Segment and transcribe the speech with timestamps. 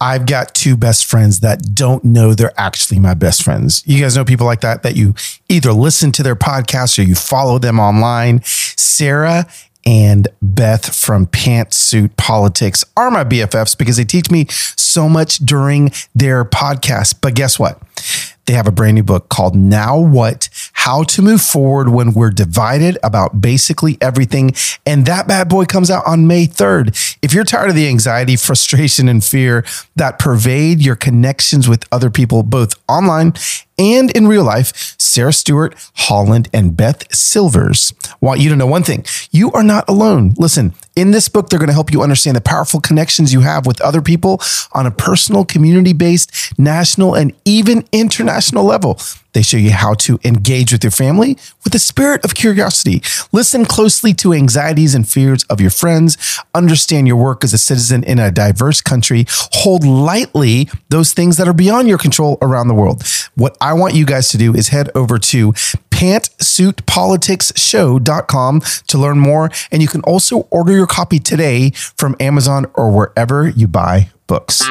[0.00, 3.82] I've got two best friends that don't know they're actually my best friends.
[3.86, 5.14] You guys know people like that, that you
[5.50, 8.40] either listen to their podcast or you follow them online.
[8.44, 9.46] Sarah
[9.84, 15.90] and Beth from Pantsuit Politics are my BFFs because they teach me so much during
[16.14, 17.16] their podcast.
[17.20, 17.80] But guess what?
[18.46, 20.48] They have a brand new book called Now What
[20.84, 24.54] How to Move Forward When We're Divided About Basically Everything.
[24.86, 27.18] And that bad boy comes out on May 3rd.
[27.20, 29.62] If you're tired of the anxiety, frustration, and fear
[29.96, 33.34] that pervade your connections with other people, both online
[33.80, 38.82] and in real life, Sarah Stewart, Holland, and Beth Silvers want you to know one
[38.82, 40.34] thing you are not alone.
[40.36, 43.66] Listen, in this book, they're going to help you understand the powerful connections you have
[43.66, 44.38] with other people
[44.72, 48.98] on a personal, community based, national, and even international level.
[49.32, 53.02] They show you how to engage with your family with a spirit of curiosity.
[53.30, 56.18] Listen closely to anxieties and fears of your friends.
[56.54, 59.26] Understand your work as a citizen in a diverse country.
[59.28, 63.04] Hold lightly those things that are beyond your control around the world.
[63.36, 65.52] What I want you guys to do is head over to
[65.90, 69.50] pantsuitpoliticsshow.com to learn more.
[69.70, 74.62] And you can also order your copy today from Amazon or wherever you buy books.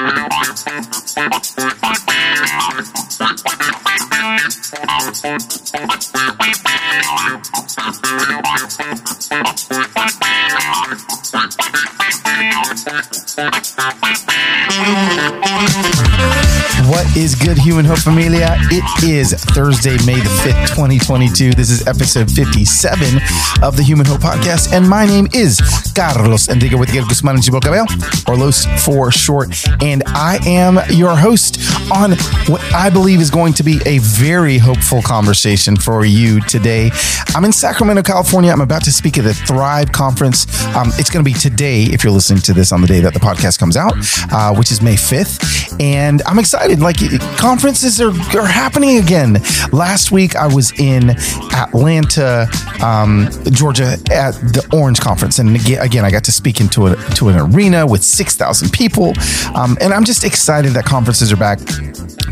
[16.90, 18.56] What is good, Human Hope Familia?
[18.72, 21.52] It is Thursday, May the 5th, 2022.
[21.52, 23.20] This is episode 57
[23.62, 25.62] of the Human Hope Podcast, and my name is
[25.96, 27.86] Carlos Enrique Whittaker Guzman and Chibol Cabello,
[28.28, 29.50] or Los for short,
[29.84, 31.60] and I am your host
[31.92, 32.12] on
[32.48, 36.92] what I believe is going to be a very hopeful conversation for you today.
[37.36, 38.52] I'm in Sacramento, California.
[38.52, 40.46] I'm about to speak at the Thrive Conference.
[40.76, 43.14] Um, it's going to be today, if you're listening to this on the day that
[43.14, 43.94] the podcast comes out,
[44.32, 46.80] uh, which is May 5th, and I'm excited.
[46.80, 46.98] Like
[47.38, 49.38] conferences are, are happening again.
[49.72, 51.12] Last week I was in
[51.54, 52.48] Atlanta,
[52.84, 57.30] um, Georgia, at the Orange Conference, and again, I got to speak into a, to
[57.30, 59.14] an arena with six thousand people,
[59.56, 61.60] um, and I'm just excited that conferences are back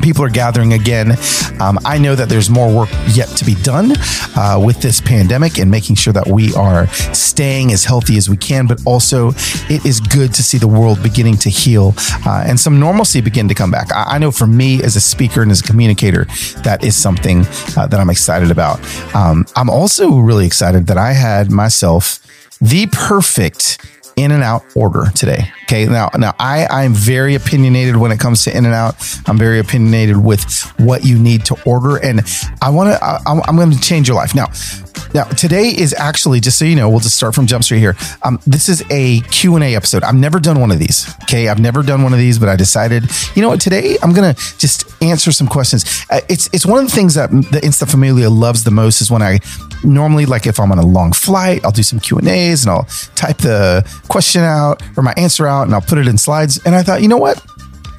[0.01, 1.11] people are gathering again.
[1.59, 3.91] Um, I know that there's more work yet to be done
[4.37, 8.37] uh, with this pandemic and making sure that we are staying as healthy as we
[8.37, 9.29] can, but also
[9.69, 11.93] it is good to see the world beginning to heal
[12.25, 13.91] uh, and some normalcy begin to come back.
[13.93, 16.25] I, I, know for me as a speaker and as a communicator,
[16.63, 17.45] that is something
[17.75, 18.79] uh, that I'm excited about.
[19.15, 22.19] Um, I'm also really excited that I had myself
[22.61, 23.77] the perfect
[24.17, 25.51] In-N-Out order today.
[25.63, 25.85] Okay.
[25.85, 28.95] Now, now I, I'm very opinionated when it comes to In-N-Out.
[29.27, 30.43] I'm very opinionated with
[30.77, 31.97] what you need to order.
[31.97, 32.21] And
[32.61, 34.33] I want to, I'm going to change your life.
[34.33, 34.47] Now,
[35.13, 37.95] now, today is actually just so you know, we'll just start from Jump Street here.
[38.23, 40.03] Um, this is a Q and A episode.
[40.03, 41.07] I've never done one of these.
[41.23, 43.03] Okay, I've never done one of these, but I decided,
[43.35, 43.61] you know what?
[43.61, 46.05] Today I'm gonna just answer some questions.
[46.09, 49.11] Uh, it's it's one of the things that the Insta Familia loves the most is
[49.11, 49.39] when I
[49.83, 52.71] normally like if I'm on a long flight, I'll do some Q and A's and
[52.71, 56.59] I'll type the question out or my answer out and I'll put it in slides.
[56.65, 57.43] And I thought, you know what?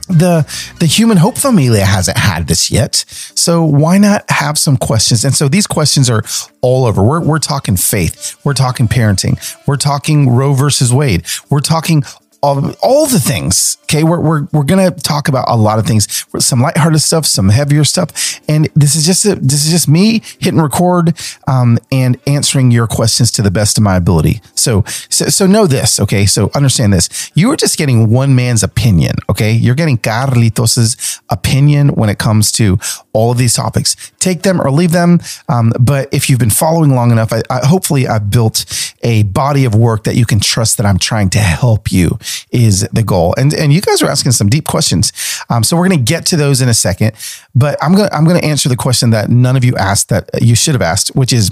[0.08, 0.46] The
[0.80, 3.04] the human hope familia hasn't had this yet.
[3.34, 5.24] So why not have some questions?
[5.24, 6.22] And so these questions are
[6.60, 7.02] all over.
[7.02, 8.36] We're, we're talking faith.
[8.44, 9.38] We're talking parenting.
[9.66, 11.26] We're talking roe versus wade.
[11.50, 12.02] We're talking
[12.40, 13.78] all, all the things.
[13.84, 14.04] Okay.
[14.04, 17.48] We're, we're, we're going to talk about a lot of things, some lighthearted stuff, some
[17.48, 18.40] heavier stuff.
[18.48, 22.86] And this is just, a, this is just me hitting record, um, and answering your
[22.86, 24.40] questions to the best of my ability.
[24.54, 25.98] So, so, so know this.
[26.00, 26.26] Okay.
[26.26, 27.30] So understand this.
[27.34, 29.16] You are just getting one man's opinion.
[29.30, 29.52] Okay.
[29.52, 32.78] You're getting Carlitos's opinion when it comes to
[33.12, 34.12] all of these topics.
[34.18, 35.20] Take them or leave them.
[35.48, 38.64] Um, but if you've been following long enough, I, I, hopefully I've built
[39.02, 42.18] a body of work that you can trust that I'm trying to help you
[42.50, 43.34] is the goal.
[43.36, 45.12] And and you guys are asking some deep questions.
[45.50, 47.12] Um, so we're going to get to those in a second.
[47.54, 50.54] But I'm gonna I'm gonna answer the question that none of you asked that you
[50.54, 51.50] should have asked, which is,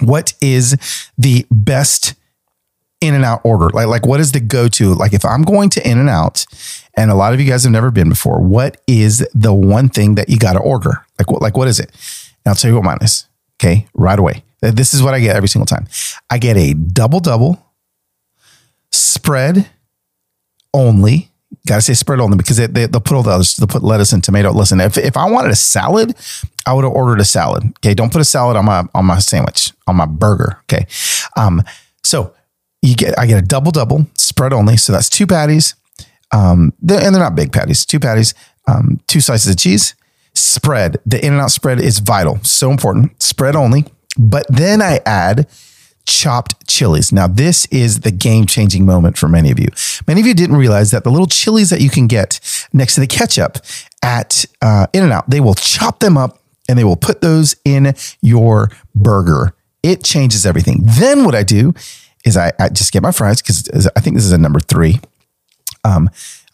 [0.00, 0.76] what is
[1.16, 2.14] the best
[3.00, 3.68] In-N-Out order?
[3.70, 4.94] Like like what is the go to?
[4.94, 6.46] Like if I'm going to In-N-Out,
[6.94, 10.14] and a lot of you guys have never been before, what is the one thing
[10.16, 11.04] that you got to order?
[11.18, 11.90] Like what like what is it?
[12.44, 13.26] And I'll tell you what mine is.
[13.60, 14.44] Okay, right away.
[14.60, 15.86] This is what I get every single time.
[16.30, 17.64] I get a double double
[18.90, 19.68] spread
[20.74, 21.30] only.
[21.66, 23.56] Got to say spread only because they, they, will put all the others.
[23.56, 24.52] They'll put lettuce and tomato.
[24.52, 26.16] Listen, if, if I wanted a salad,
[26.66, 27.64] I would have ordered a salad.
[27.78, 30.58] Okay, don't put a salad on my on my sandwich on my burger.
[30.62, 30.86] Okay,
[31.36, 31.62] um,
[32.02, 32.34] so
[32.80, 34.76] you get I get a double double spread only.
[34.76, 35.74] So that's two patties,
[36.32, 37.84] um, they're, and they're not big patties.
[37.84, 38.34] Two patties,
[38.66, 39.94] um, two slices of cheese.
[40.34, 43.22] Spread the In-N-Out spread is vital, so important.
[43.22, 43.84] Spread only,
[44.18, 45.46] but then I add
[46.06, 47.12] chopped chilies.
[47.12, 49.68] Now, this is the game changing moment for many of you.
[50.06, 52.40] Many of you didn't realize that the little chilies that you can get
[52.72, 53.58] next to the ketchup
[54.02, 55.30] at uh, In-N-Out.
[55.30, 59.54] They will chop them up and they will put those in your burger.
[59.82, 60.80] It changes everything.
[60.82, 61.74] Then what I do
[62.24, 65.00] is I, I just get my fries because I think this is a number three.
[65.84, 66.08] Um,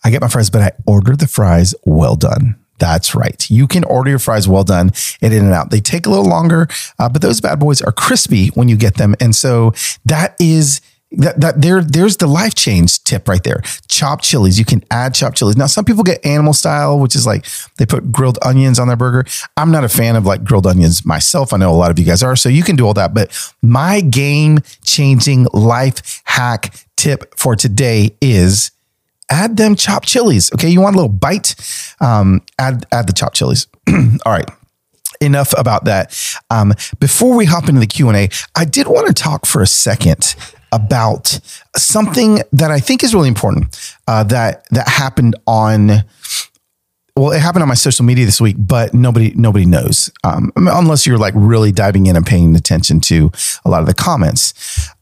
[0.05, 2.57] I get my fries, but I order the fries well done.
[2.79, 3.49] That's right.
[3.51, 4.91] You can order your fries well done
[5.23, 5.71] at In-N-Out.
[5.71, 8.97] They take a little longer, uh, but those bad boys are crispy when you get
[8.97, 9.15] them.
[9.21, 9.73] And so
[10.05, 10.81] that is
[11.13, 13.63] that that there there's the life change tip right there.
[13.89, 14.59] Chopped chilies.
[14.59, 15.57] You can add chopped chilies.
[15.57, 17.47] Now some people get animal style, which is like
[17.79, 19.25] they put grilled onions on their burger.
[19.57, 21.53] I'm not a fan of like grilled onions myself.
[21.53, 23.15] I know a lot of you guys are, so you can do all that.
[23.15, 23.33] But
[23.63, 28.71] my game changing life hack tip for today is
[29.31, 30.53] add them chopped chilies.
[30.55, 31.55] Okay, you want a little bite?
[32.01, 33.67] Um, add add the chopped chilies.
[33.89, 34.49] all right
[35.21, 36.17] enough about that.
[36.51, 39.63] Um, before we hop into the Q and A, I did want to talk for
[39.63, 40.35] a second
[40.73, 41.41] about
[41.77, 46.05] something that I think is really important uh, that that happened on.
[47.17, 51.05] Well, it happened on my social media this week, but nobody nobody knows um, unless
[51.05, 53.33] you're like really diving in and paying attention to
[53.65, 54.55] a lot of the comments.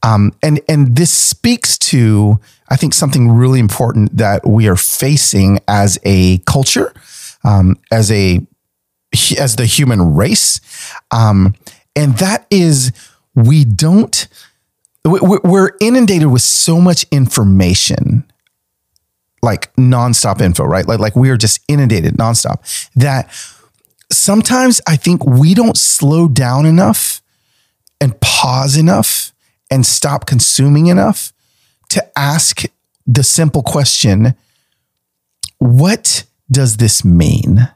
[0.02, 5.61] Um, and and this speaks to I think something really important that we are facing
[5.69, 6.93] as a culture,
[7.45, 8.41] um, as a
[9.39, 10.61] as the human race,
[11.11, 11.55] um,
[11.95, 12.93] and that is
[13.35, 14.29] we don't
[15.05, 18.25] we're inundated with so much information
[19.41, 20.87] like nonstop info right?
[20.87, 23.31] Like like we are just inundated nonstop that
[24.13, 27.23] sometimes i think we don't slow down enough
[28.01, 29.33] and pause enough
[29.71, 31.33] and stop consuming enough
[31.88, 32.65] to ask
[33.06, 34.35] the simple question
[35.59, 37.69] what does this mean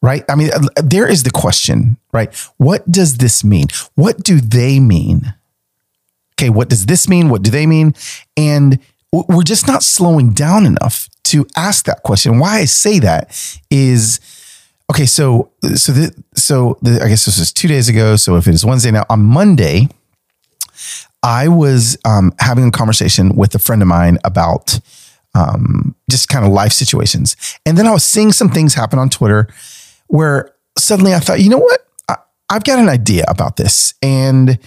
[0.00, 4.40] right i mean uh, there is the question right what does this mean what do
[4.40, 5.34] they mean
[6.42, 7.28] okay, what does this mean?
[7.28, 7.94] What do they mean?
[8.36, 8.80] And
[9.12, 12.38] we're just not slowing down enough to ask that question.
[12.38, 13.30] Why I say that
[13.70, 14.18] is
[14.90, 15.06] okay.
[15.06, 18.16] So, so the, so the, I guess this was two days ago.
[18.16, 19.88] So if it is Wednesday now, on Monday,
[21.22, 24.80] I was um, having a conversation with a friend of mine about
[25.34, 29.08] um, just kind of life situations, and then I was seeing some things happen on
[29.08, 29.48] Twitter
[30.08, 32.16] where suddenly I thought, you know what, I,
[32.50, 34.58] I've got an idea about this, and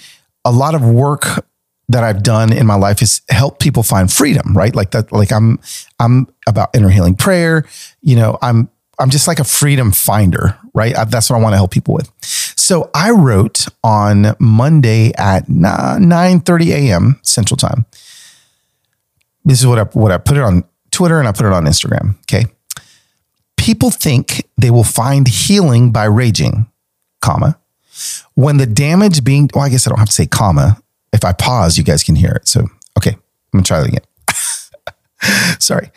[0.43, 1.45] a lot of work
[1.89, 4.75] that I've done in my life is help people find freedom, right?
[4.75, 5.59] Like that, like I'm,
[5.99, 7.65] I'm about inner healing prayer.
[8.01, 8.69] You know, I'm,
[8.99, 10.95] I'm just like a freedom finder, right?
[10.95, 12.11] I, that's what I want to help people with.
[12.21, 17.19] So I wrote on Monday at 9 30 a.m.
[17.23, 17.85] Central Time.
[19.43, 21.65] This is what I, what I put it on Twitter and I put it on
[21.65, 22.17] Instagram.
[22.21, 22.45] Okay.
[23.57, 26.67] People think they will find healing by raging,
[27.21, 27.59] comma,
[28.35, 30.81] when the damage being, well, I guess I don't have to say comma
[31.15, 32.47] if I pause, you guys can hear it.
[32.47, 33.19] So, okay, I'm
[33.53, 35.57] gonna try that again.
[35.59, 35.89] Sorry.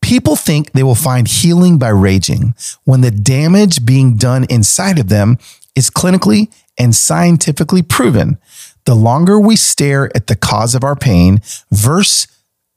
[0.00, 2.54] People think they will find healing by raging
[2.84, 5.38] when the damage being done inside of them
[5.74, 8.38] is clinically and scientifically proven.
[8.84, 11.40] The longer we stare at the cause of our pain
[11.70, 12.28] versus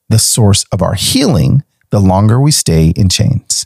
[0.10, 3.66] the source of our healing, the longer we stay in chains.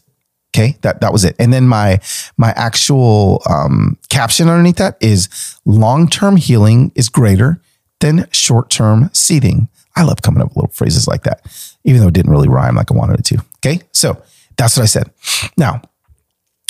[0.55, 1.35] Okay, that that was it.
[1.37, 1.99] And then my
[2.37, 7.59] my actual um, caption underneath that is long term healing is greater
[7.99, 9.67] than short term seating.
[9.97, 11.41] I love coming up with little phrases like that,
[11.85, 13.43] even though it didn't really rhyme like I wanted it to.
[13.65, 13.81] Okay.
[13.93, 14.21] So
[14.57, 15.11] that's what I said.
[15.57, 15.81] Now,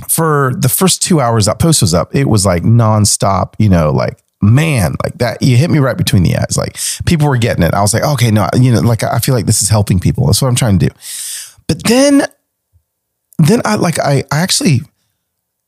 [0.08, 3.92] for the first two hours that post was up, it was like nonstop, you know,
[3.92, 5.42] like, man, like that.
[5.42, 6.58] You hit me right between the eyes.
[6.58, 7.74] Like people were getting it.
[7.74, 10.28] I was like, okay, no, you know, like I feel like this is helping people.
[10.28, 10.96] That's what I'm trying to do.
[11.68, 12.24] But then,
[13.40, 14.82] then I like, I, I actually,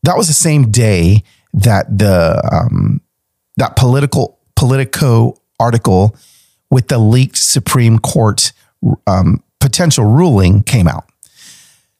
[0.04, 1.24] that was the same day
[1.54, 3.02] that the, um,
[3.56, 6.16] that political, Politico article
[6.70, 8.52] with the leaked Supreme Court
[9.06, 11.06] um, potential ruling came out.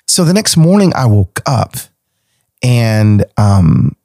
[0.08, 1.76] So the next morning, I woke up
[2.64, 3.96] and um,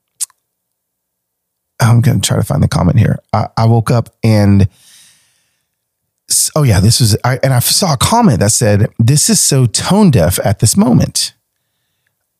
[1.81, 3.19] I'm going to try to find the comment here.
[3.33, 4.69] I, I, woke up and
[6.55, 9.67] oh yeah, this was I, and I saw a comment that said, "This is so
[9.67, 11.35] tone deaf at this moment.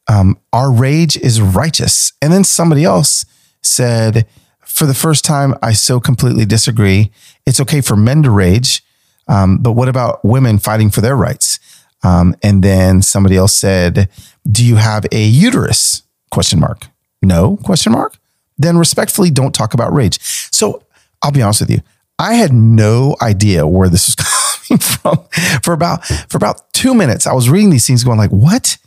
[0.09, 3.25] Um, our rage is righteous." And then somebody else
[3.63, 4.27] said
[4.65, 7.11] for the first time, I so completely disagree.
[7.47, 8.83] It's okay for men to rage,
[9.29, 11.59] um, but what about women fighting for their rights?
[12.03, 14.09] Um, and then somebody else said,
[14.51, 16.89] "Do you have a uterus?" Question mark.
[17.23, 17.59] No?
[17.59, 18.17] Question mark.
[18.59, 20.19] Then respectfully, don't talk about rage.
[20.51, 20.83] So
[21.23, 21.81] I'll be honest with you.
[22.19, 24.15] I had no idea where this was
[24.69, 25.27] coming from
[25.63, 27.27] for about for about two minutes.
[27.27, 28.79] I was reading these things, going like, "What?"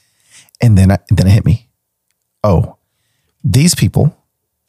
[0.62, 1.68] And then I, then it hit me.
[2.44, 2.78] Oh,
[3.44, 4.16] these people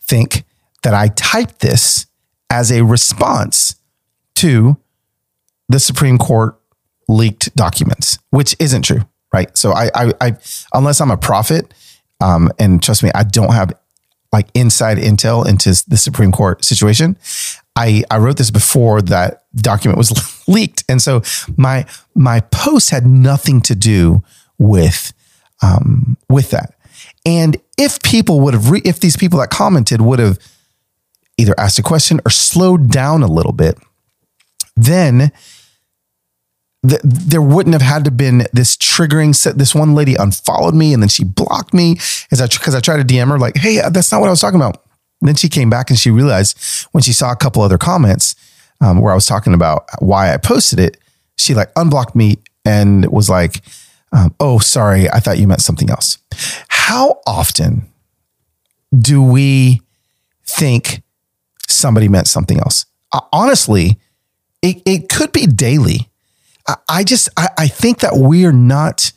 [0.03, 0.45] think
[0.83, 2.07] that I typed this
[2.51, 3.77] as a response
[4.37, 4.77] to
[5.69, 6.59] the Supreme Court
[7.09, 9.01] leaked documents, which isn't true,
[9.33, 9.57] right?
[9.57, 10.37] So I, I, I
[10.73, 11.73] unless I'm a prophet,
[12.21, 13.73] um, and trust me, I don't have
[14.33, 17.17] like inside intel into the Supreme Court situation.
[17.75, 20.13] I, I wrote this before that document was
[20.49, 20.85] leaked.
[20.89, 21.23] And so
[21.57, 24.23] my my post had nothing to do
[24.59, 25.13] with
[25.63, 26.75] um, with that.
[27.25, 30.39] And if people would have, re- if these people that commented would have
[31.37, 33.79] either asked a question or slowed down a little bit,
[34.77, 35.33] then
[36.89, 39.35] th- there wouldn't have had to been this triggering.
[39.35, 39.59] Set.
[39.59, 41.97] This one lady unfollowed me and then she blocked me
[42.31, 44.41] as I because I tried to DM her like, "Hey, that's not what I was
[44.41, 44.83] talking about."
[45.21, 46.59] And then she came back and she realized
[46.93, 48.35] when she saw a couple other comments
[48.81, 50.99] um, where I was talking about why I posted it,
[51.37, 53.63] she like unblocked me and was like,
[54.13, 56.19] um, "Oh, sorry, I thought you meant something else."
[56.69, 57.87] How often
[58.97, 59.83] do we
[60.45, 61.03] think
[61.69, 62.87] somebody meant something else?
[63.13, 63.99] Uh, honestly,
[64.63, 66.09] it, it could be daily.
[66.69, 69.13] I, I just I, I think that we're not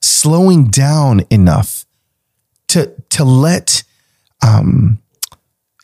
[0.00, 1.84] slowing down enough
[2.68, 3.82] to to let
[4.46, 4.98] um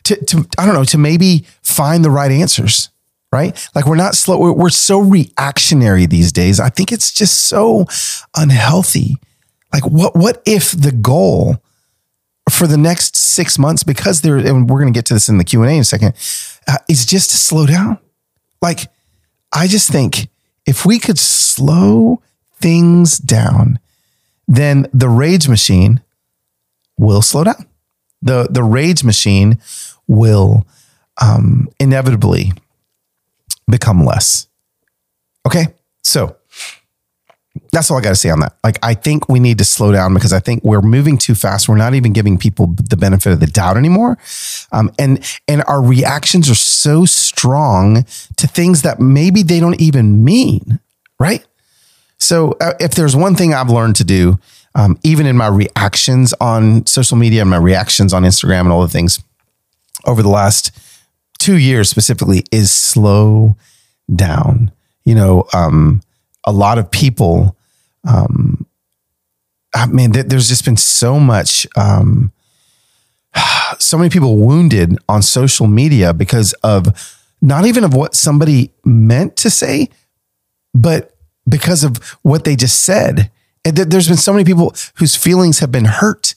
[0.03, 2.89] to to I don't know to maybe find the right answers
[3.35, 3.69] right?
[3.75, 4.37] Like we're not slow.
[4.39, 6.61] We're, we're, so reactionary these days.
[6.61, 7.85] I think it's just so
[8.33, 9.17] unhealthy.
[9.73, 11.57] Like what, what if the goal
[12.49, 15.37] for the next six months, because there, and we're going to get to this in
[15.37, 16.13] the Q and A in a second,
[16.67, 17.97] uh, is just to slow down.
[18.61, 18.89] Like
[19.51, 20.29] I just think
[20.65, 22.21] if we could slow
[22.55, 23.79] things down,
[24.47, 26.01] then the rage machine
[26.97, 27.65] will slow down.
[28.21, 29.59] The, the rage machine
[30.07, 30.65] will
[31.21, 32.53] um, inevitably
[33.69, 34.47] become less.
[35.45, 35.67] Okay.
[36.03, 36.35] So
[37.75, 38.55] that's all I got to say on that.
[38.63, 41.67] Like, I think we need to slow down because I think we're moving too fast.
[41.67, 44.17] We're not even giving people the benefit of the doubt anymore.
[44.71, 48.05] Um, and, and our reactions are so strong
[48.37, 50.79] to things that maybe they don't even mean.
[51.19, 51.45] Right.
[52.17, 54.39] So uh, if there's one thing I've learned to do,
[54.73, 58.81] um, even in my reactions on social media and my reactions on Instagram and all
[58.81, 59.21] the things
[60.05, 60.71] over the last
[61.39, 63.57] two years specifically is slow
[64.13, 64.71] down.
[65.03, 66.01] You know, um,
[66.45, 67.54] a lot of people,
[68.05, 68.65] um,
[69.73, 72.31] I mean, th- there's just been so much, um,
[73.79, 79.35] so many people wounded on social media because of not even of what somebody meant
[79.37, 79.89] to say,
[80.73, 81.15] but
[81.47, 83.31] because of what they just said.
[83.63, 86.35] And th- there's been so many people whose feelings have been hurt.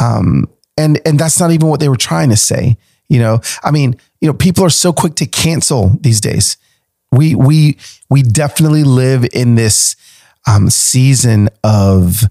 [0.00, 2.78] Um, and, and that's not even what they were trying to say.
[3.08, 6.56] You know, I mean, you know, people are so quick to cancel these days.
[7.10, 7.78] We we
[8.10, 9.96] we definitely live in this
[10.48, 12.22] um, season of,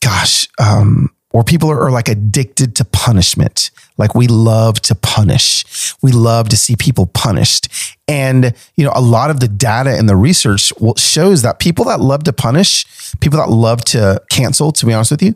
[0.00, 3.70] gosh, um, where people are, are like addicted to punishment.
[3.98, 5.94] Like we love to punish.
[6.02, 7.68] We love to see people punished.
[8.08, 12.00] And, you know, a lot of the data and the research shows that people that
[12.00, 12.86] love to punish,
[13.20, 15.34] people that love to cancel, to be honest with you,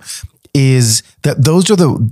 [0.55, 2.11] is that those are the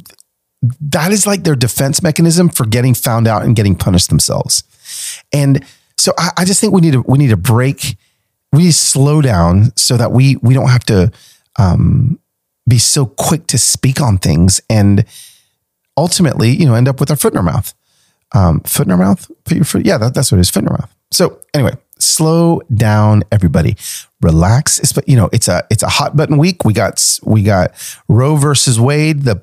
[0.81, 4.63] that is like their defense mechanism for getting found out and getting punished themselves.
[5.33, 5.63] And
[5.99, 7.97] so I, I just think we need to we need to break,
[8.55, 11.13] we slow down so that we we don't have to
[11.59, 12.19] um,
[12.69, 15.05] be so quick to speak on things and
[15.97, 17.75] ultimately, you know, end up with our foot in our mouth.
[18.33, 19.31] Um, foot in our mouth?
[19.45, 20.95] Put your foot, yeah, that, that's what it is, foot in our mouth.
[21.13, 23.77] So anyway, slow down, everybody.
[24.21, 24.79] Relax.
[24.81, 26.65] It's, you know, it's a it's a hot button week.
[26.65, 27.73] We got we got
[28.09, 29.23] Roe versus Wade.
[29.23, 29.41] The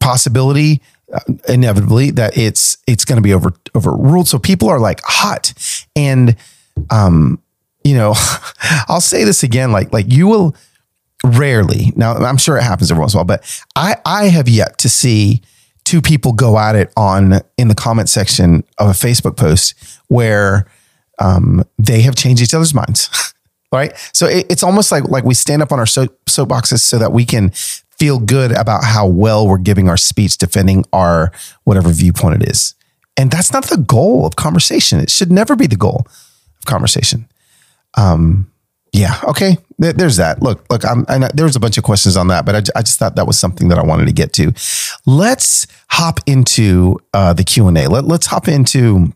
[0.00, 0.80] possibility,
[1.12, 4.28] uh, inevitably, that it's it's going to be over overruled.
[4.28, 5.52] So people are like hot,
[5.94, 6.36] and
[6.88, 7.42] um,
[7.84, 8.14] you know,
[8.88, 9.72] I'll say this again.
[9.72, 10.56] Like like you will
[11.24, 11.92] rarely.
[11.96, 14.78] Now I'm sure it happens every once in a while, but I I have yet
[14.78, 15.42] to see
[15.84, 19.74] two people go at it on in the comment section of a Facebook post
[20.08, 20.66] where
[21.18, 23.34] um, they have changed each other's minds.
[23.72, 23.92] right.
[24.12, 27.12] So it, it's almost like, like we stand up on our soap, soapboxes so that
[27.12, 31.32] we can feel good about how well we're giving our speech, defending our
[31.64, 32.74] whatever viewpoint it is.
[33.16, 34.98] And that's not the goal of conversation.
[34.98, 37.28] It should never be the goal of conversation.
[37.96, 38.50] Um,
[38.92, 39.18] yeah.
[39.24, 39.56] Okay.
[39.78, 40.42] There's that.
[40.42, 42.78] Look, look, I'm, I know there was a bunch of questions on that, but I,
[42.78, 44.52] I, just thought that was something that I wanted to get to.
[45.06, 47.88] Let's hop into uh, the Q and A.
[47.88, 49.12] Let, let's hop into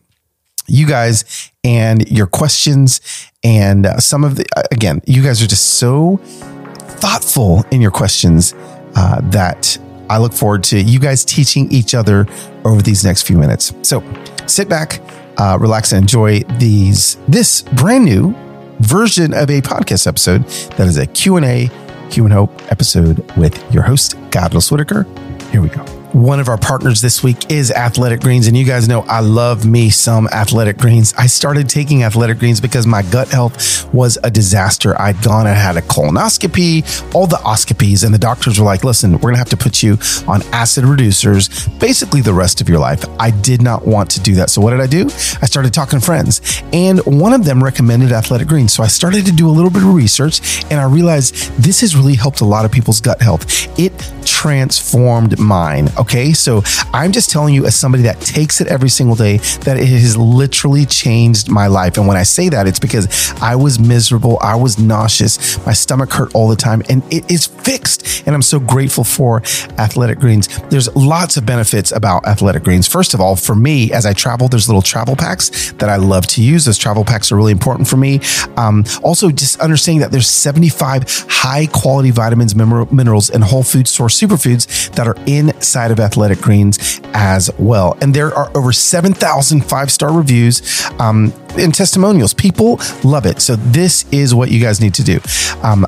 [0.67, 3.01] you guys and your questions.
[3.43, 7.91] And uh, some of the, uh, again, you guys are just so thoughtful in your
[7.91, 8.55] questions
[8.95, 9.77] uh, that
[10.09, 12.27] I look forward to you guys teaching each other
[12.65, 13.73] over these next few minutes.
[13.83, 14.03] So
[14.47, 15.01] sit back,
[15.37, 18.35] uh, relax, and enjoy these this brand new
[18.79, 20.43] version of a podcast episode
[20.77, 21.69] that is a Q&A
[22.11, 25.03] Human Hope episode with your host, Carlos Whittaker.
[25.51, 25.96] Here we go.
[26.13, 28.47] One of our partners this week is Athletic Greens.
[28.47, 31.13] And you guys know I love me some Athletic Greens.
[31.17, 34.99] I started taking Athletic Greens because my gut health was a disaster.
[35.01, 39.11] I'd gone and had a colonoscopy, all the oscopies, and the doctors were like, listen,
[39.13, 39.97] we're going to have to put you
[40.27, 43.03] on acid reducers basically the rest of your life.
[43.19, 44.49] I did not want to do that.
[44.49, 45.07] So what did I do?
[45.41, 48.71] I started talking to friends, and one of them recommended Athletic Greens.
[48.71, 51.97] So I started to do a little bit of research, and I realized this has
[51.97, 53.67] really helped a lot of people's gut health.
[53.77, 53.93] It
[54.25, 55.89] transformed mine.
[55.99, 56.33] Okay.
[56.33, 56.61] So
[56.93, 60.17] I'm just telling you, as somebody that takes it every single day, that it has
[60.17, 61.97] literally changed my life.
[61.97, 64.37] And when I say that, it's because I was miserable.
[64.41, 65.63] I was nauseous.
[65.65, 68.25] My stomach hurt all the time, and it is fixed.
[68.25, 69.41] And I'm so grateful for
[69.77, 70.47] Athletic Greens.
[70.69, 72.87] There's lots of benefits about Athletic Greens.
[72.87, 76.27] First of all, for me, as I travel, there's little travel packs that I love
[76.27, 76.65] to use.
[76.65, 78.19] Those travel packs are really important for me.
[78.57, 84.19] Um, also, just understanding that there's 75 high quality vitamins, minerals, and whole food source
[84.19, 87.97] superfoods that are inside of Athletic Greens as well.
[88.01, 92.33] And there are over 7,000 five star reviews um, and testimonials.
[92.33, 93.41] People love it.
[93.41, 95.19] So, this is what you guys need to do.
[95.61, 95.85] Um,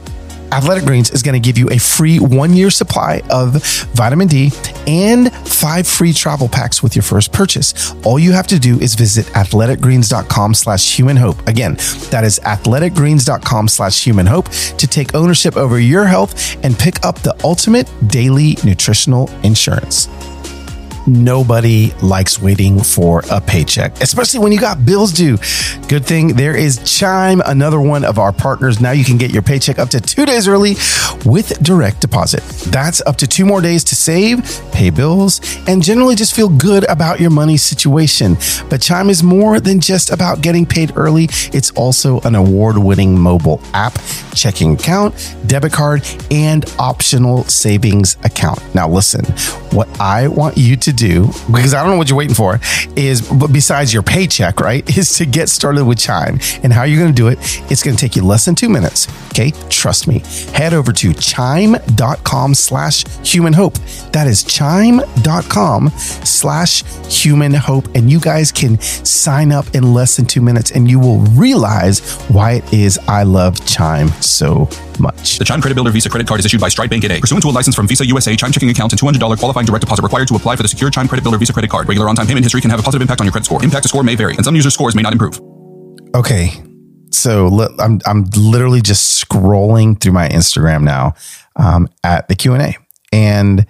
[0.52, 3.64] Athletic Greens is going to give you a free one year supply of
[3.94, 4.52] vitamin D
[4.88, 7.94] and five free travel packs with your first purchase.
[8.04, 11.48] All you have to do is visit athleticgreens.com slash human hope.
[11.48, 11.76] Again,
[12.10, 17.20] that is athleticgreens.com slash human hope to take ownership over your health and pick up
[17.20, 20.08] the ultimate daily nutritional insurance
[21.10, 25.38] nobody likes waiting for a paycheck, especially when you got bills due.
[25.88, 28.80] Good thing there is Chime, another one of our partners.
[28.80, 30.76] Now you can get your paycheck up to two days early
[31.26, 32.44] with direct deposit.
[32.72, 36.90] That's up to two more days to save, pay bills, and generally just feel good
[36.90, 38.38] about your money situation.
[38.70, 43.20] But Chime is more than just about getting paid early, it's also an award winning
[43.20, 43.98] mobile app,
[44.36, 48.60] checking account, debit card, and optional savings account.
[48.76, 49.24] Now, listen,
[49.74, 52.60] what I want you to do, because I don't know what you're waiting for,
[52.96, 56.40] is but besides your paycheck, right, is to get started with Chime.
[56.64, 57.40] And how you're going to do it,
[57.72, 59.08] it's going to take you less than two minutes.
[59.32, 59.52] Okay.
[59.70, 60.20] Trust me.
[60.54, 63.76] Head over to chime.com slash human hope.
[64.12, 67.88] That is chime.com slash human hope.
[67.96, 72.16] And you guys can sign up in less than two minutes and you will realize
[72.28, 74.68] why it is I love Chime so
[75.00, 75.38] much.
[75.38, 77.20] The Chime Credit Builder Visa credit card is issued by Stride Bank A.
[77.20, 80.04] Pursuant to a license from Visa USA, Chime checking account and $200 qualifying direct deposit
[80.04, 81.88] required to apply for the secure Chime Credit Builder Visa credit card.
[81.88, 83.64] Regular on-time payment history can have a positive impact on your credit score.
[83.64, 85.40] Impact to score may vary, and some users' scores may not improve.
[86.16, 86.52] Okay,
[87.12, 91.14] so I'm I'm literally just scrolling through my Instagram now
[91.56, 92.76] um, at the Q and A,
[93.12, 93.66] and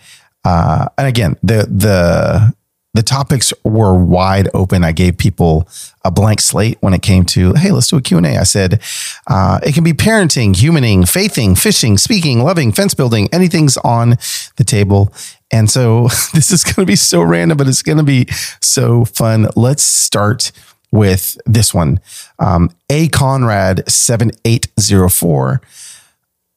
[0.45, 2.53] uh, and again the the
[2.93, 4.83] the topics were wide open.
[4.83, 5.67] I gave people
[6.03, 8.37] a blank slate when it came to, hey, let's do a Q&A.
[8.37, 8.81] I said,
[9.27, 14.17] uh, it can be parenting, humaning, faithing, fishing, speaking, loving, fence building, anything's on
[14.55, 15.13] the table.
[15.51, 18.25] And so this is going to be so random, but it's going to be
[18.61, 19.47] so fun.
[19.55, 20.51] Let's start
[20.91, 21.99] with this one.
[22.39, 25.61] Um, a Conrad 7804.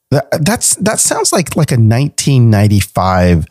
[0.09, 3.45] That, that's, that sounds like, like a 1995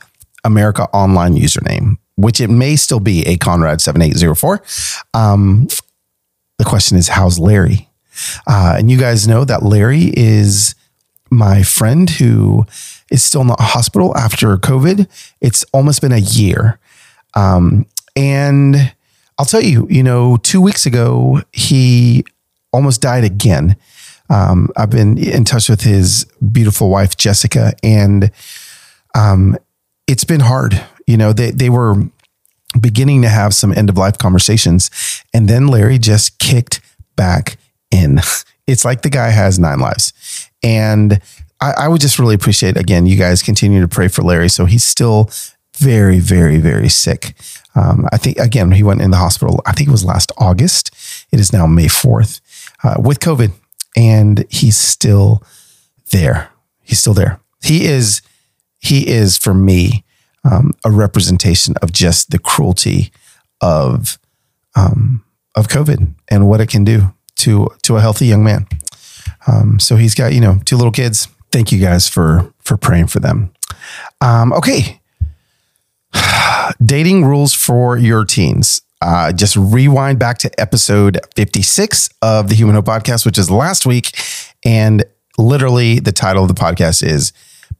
[0.44, 4.62] America Online username which it may still be a Conrad 7804.
[5.14, 5.68] Um,
[6.58, 7.88] the question is, how's Larry?
[8.46, 10.74] Uh, and you guys know that Larry is
[11.30, 12.66] my friend who
[13.10, 15.08] is still in the hospital after COVID.
[15.40, 16.78] It's almost been a year.
[17.34, 18.94] Um, and
[19.38, 22.24] I'll tell you, you know, two weeks ago, he
[22.72, 23.76] almost died again.
[24.30, 28.30] Um, I've been in touch with his beautiful wife, Jessica, and
[29.14, 29.56] um,
[30.06, 30.82] it's been hard.
[31.06, 31.96] You know, they, they were
[32.80, 34.90] beginning to have some end of life conversations.
[35.32, 36.80] And then Larry just kicked
[37.16, 37.58] back
[37.90, 38.20] in.
[38.68, 40.12] It's like the guy has nine lives.
[40.62, 41.20] And
[41.60, 44.48] I, I would just really appreciate, again, you guys continue to pray for Larry.
[44.48, 45.30] So he's still
[45.76, 47.34] very, very, very sick.
[47.74, 50.94] Um, I think, again, he went in the hospital, I think it was last August.
[51.32, 52.40] It is now May 4th
[52.84, 53.50] uh, with COVID.
[53.96, 55.42] And he's still
[56.12, 56.50] there.
[56.82, 57.40] He's still there.
[57.62, 58.22] He is,
[58.78, 60.04] he is for me,
[60.50, 63.12] um, a representation of just the cruelty
[63.60, 64.18] of
[64.74, 65.24] um,
[65.54, 68.66] of COVID and what it can do to to a healthy young man.
[69.46, 71.28] Um, so he's got you know two little kids.
[71.50, 73.52] Thank you guys for for praying for them.
[74.20, 75.00] Um, okay,
[76.84, 78.82] dating rules for your teens.
[79.00, 83.84] Uh, just rewind back to episode 56 of the Human Hope Podcast, which is last
[83.84, 84.16] week.
[84.64, 85.04] And
[85.36, 87.32] literally, the title of the podcast is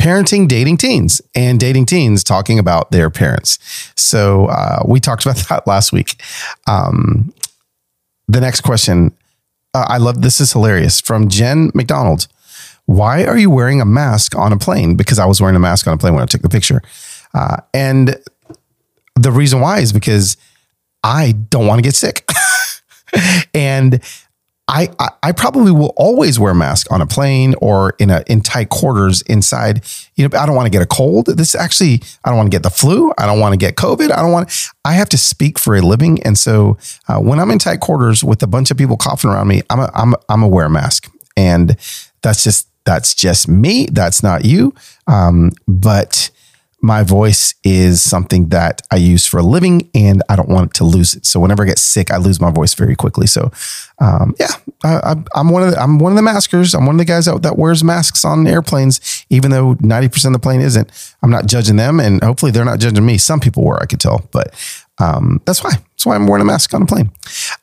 [0.03, 3.61] parenting dating teens and dating teens talking about their parents.
[3.95, 6.21] So uh, we talked about that last week.
[6.67, 7.33] Um,
[8.27, 9.15] the next question,
[9.75, 12.27] uh, I love this is hilarious from Jen McDonald.
[12.87, 14.97] Why are you wearing a mask on a plane?
[14.97, 16.83] Because I was wearing a mask on a plane when I took the picture.
[17.33, 18.17] Uh, and
[19.15, 20.37] the reason why is because
[21.05, 22.29] I don't want to get sick.
[23.55, 24.03] and
[24.74, 24.88] I,
[25.22, 28.70] I, probably will always wear a mask on a plane or in a in tight
[28.70, 29.85] quarters inside.
[30.14, 31.26] You know, I don't want to get a cold.
[31.26, 33.12] This actually, I don't want to get the flu.
[33.18, 34.11] I don't want to get COVID.
[34.11, 34.50] I don't want.
[34.87, 38.24] I have to speak for a living, and so uh, when I'm in tight quarters
[38.24, 40.64] with a bunch of people coughing around me, I'm a, I'm a, I'm a wear
[40.64, 41.76] a mask, and
[42.22, 43.88] that's just that's just me.
[43.92, 44.74] That's not you.
[45.06, 46.30] Um, but
[46.83, 50.85] my voice is something that I use for a living and I don't want to
[50.85, 51.25] lose it.
[51.25, 53.29] So whenever I get sick, I lose my voice very quickly.
[53.29, 53.53] So,
[54.01, 54.51] um, yeah,
[54.83, 56.75] I, am one of the, I'm one of the maskers.
[56.75, 60.33] I'm one of the guys that, that wears masks on airplanes, even though 90% of
[60.33, 60.90] the plane isn't.
[61.23, 63.16] I'm not judging them and hopefully they're not judging me.
[63.16, 64.53] Some people were, I could tell, but,
[64.99, 65.71] um, that's why.
[65.71, 67.12] That's why I'm wearing a mask on a plane.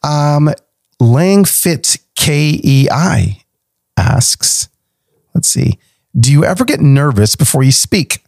[0.02, 0.50] Um,
[1.02, 3.44] Lang Fit KEI
[3.98, 4.70] asks,
[5.36, 5.78] let's see,
[6.18, 8.24] do you ever get nervous before you speak?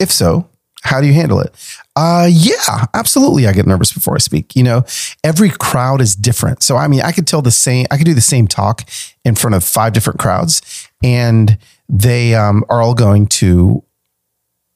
[0.00, 0.48] If so,
[0.82, 1.52] how do you handle it?
[1.96, 3.46] Uh, yeah, absolutely.
[3.46, 4.54] I get nervous before I speak.
[4.54, 4.84] You know,
[5.24, 6.62] every crowd is different.
[6.62, 8.88] So, I mean, I could tell the same, I could do the same talk
[9.24, 11.58] in front of five different crowds and
[11.88, 13.82] they um, are all going to,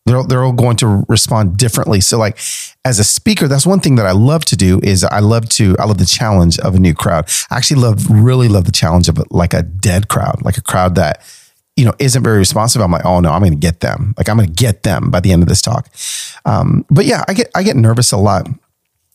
[0.06, 2.00] they're, they're all going to respond differently.
[2.00, 2.36] So like
[2.84, 5.76] as a speaker, that's one thing that I love to do is I love to,
[5.78, 7.30] I love the challenge of a new crowd.
[7.50, 10.96] I actually love, really love the challenge of like a dead crowd, like a crowd
[10.96, 11.22] that,
[11.76, 14.14] you know, isn't very responsive, I'm like, oh no, I'm going to get them.
[14.18, 15.88] Like I'm going to get them by the end of this talk.
[16.44, 18.46] Um, but yeah, I get I get nervous a lot.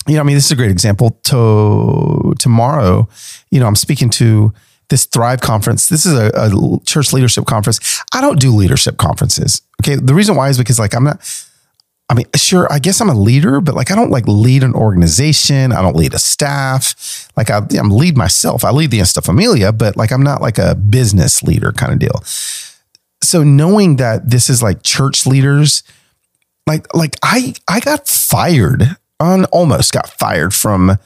[0.07, 1.19] You know, I mean, this is a great example.
[1.25, 3.07] To tomorrow,
[3.51, 4.53] you know, I'm speaking to
[4.89, 5.89] this Thrive conference.
[5.89, 8.01] This is a, a church leadership conference.
[8.13, 9.61] I don't do leadership conferences.
[9.81, 11.21] Okay, the reason why is because like I'm not
[12.09, 14.73] I mean, sure, I guess I'm a leader, but like I don't like lead an
[14.73, 15.73] organization.
[15.73, 17.29] I don't lead a staff.
[17.35, 18.63] Like I, am lead myself.
[18.63, 21.99] I lead the Insta Familia, but like I'm not like a business leader kind of
[21.99, 22.21] deal.
[23.21, 25.83] So knowing that this is like church leaders,
[26.65, 30.97] like like I I got fired on almost got fired from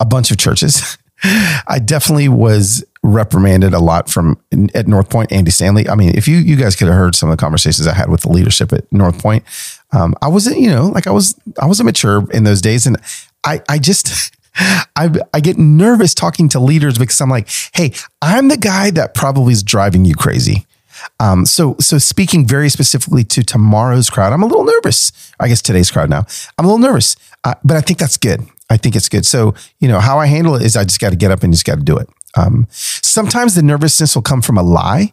[0.00, 0.98] a bunch of churches.
[1.22, 4.40] I definitely was reprimanded a lot from
[4.74, 5.88] at North Point, Andy Stanley.
[5.88, 8.10] I mean, if you you guys could have heard some of the conversations I had
[8.10, 9.44] with the leadership at North Point,
[9.92, 12.86] um, I wasn't, you know, like I was, I wasn't mature in those days.
[12.86, 12.96] And
[13.44, 18.48] I, I just, I, I get nervous talking to leaders because I'm like, hey, I'm
[18.48, 20.66] the guy that probably is driving you crazy.
[21.20, 25.12] Um, so, so speaking very specifically to tomorrow's crowd, I'm a little nervous.
[25.38, 26.24] I guess today's crowd now,
[26.58, 28.40] I'm a little nervous, uh, but I think that's good.
[28.70, 29.24] I think it's good.
[29.24, 31.52] So, you know, how I handle it is I just got to get up and
[31.52, 32.08] just got to do it.
[32.36, 35.12] Um, sometimes the nervousness will come from a lie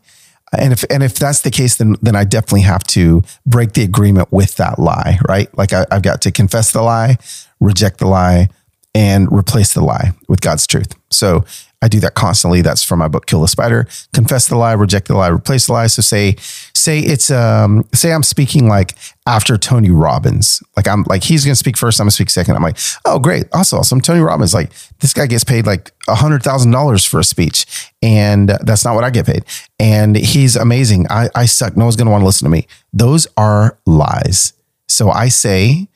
[0.57, 3.83] and if and if that's the case, then then I definitely have to break the
[3.83, 5.55] agreement with that lie, right?
[5.57, 7.17] Like I, I've got to confess the lie,
[7.59, 8.49] reject the lie,
[8.93, 10.95] and replace the lie with God's truth.
[11.09, 11.45] So
[11.83, 12.61] I do that constantly.
[12.61, 13.87] That's from my book, Kill the Spider.
[14.13, 15.87] Confess the lie, reject the lie, replace the lie.
[15.87, 16.37] So say,
[16.73, 18.95] say it's um, say I'm speaking like
[19.27, 20.63] after Tony Robbins.
[20.77, 22.55] Like I'm like he's gonna speak first, I'm gonna speak second.
[22.55, 23.99] I'm like, oh great, awesome, awesome.
[23.99, 27.65] Tony Robbins, like this guy gets paid like a hundred thousand dollars for a speech,
[28.01, 29.43] and that's not what I get paid.
[29.77, 31.07] And he's amazing.
[31.09, 31.75] I, I suck.
[31.75, 32.65] No one's gonna want to listen to me.
[32.93, 34.53] Those are lies.
[34.87, 35.89] So I say,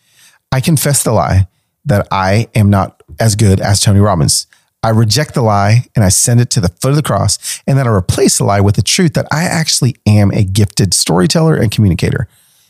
[0.51, 1.47] I confess the lie
[1.85, 4.47] that I am not as good as Tony Robbins.
[4.87, 7.61] I reject the lie and I send it to the foot of the cross.
[7.67, 10.93] And then I replace the lie with the truth that I actually am a gifted
[10.93, 12.29] storyteller and communicator.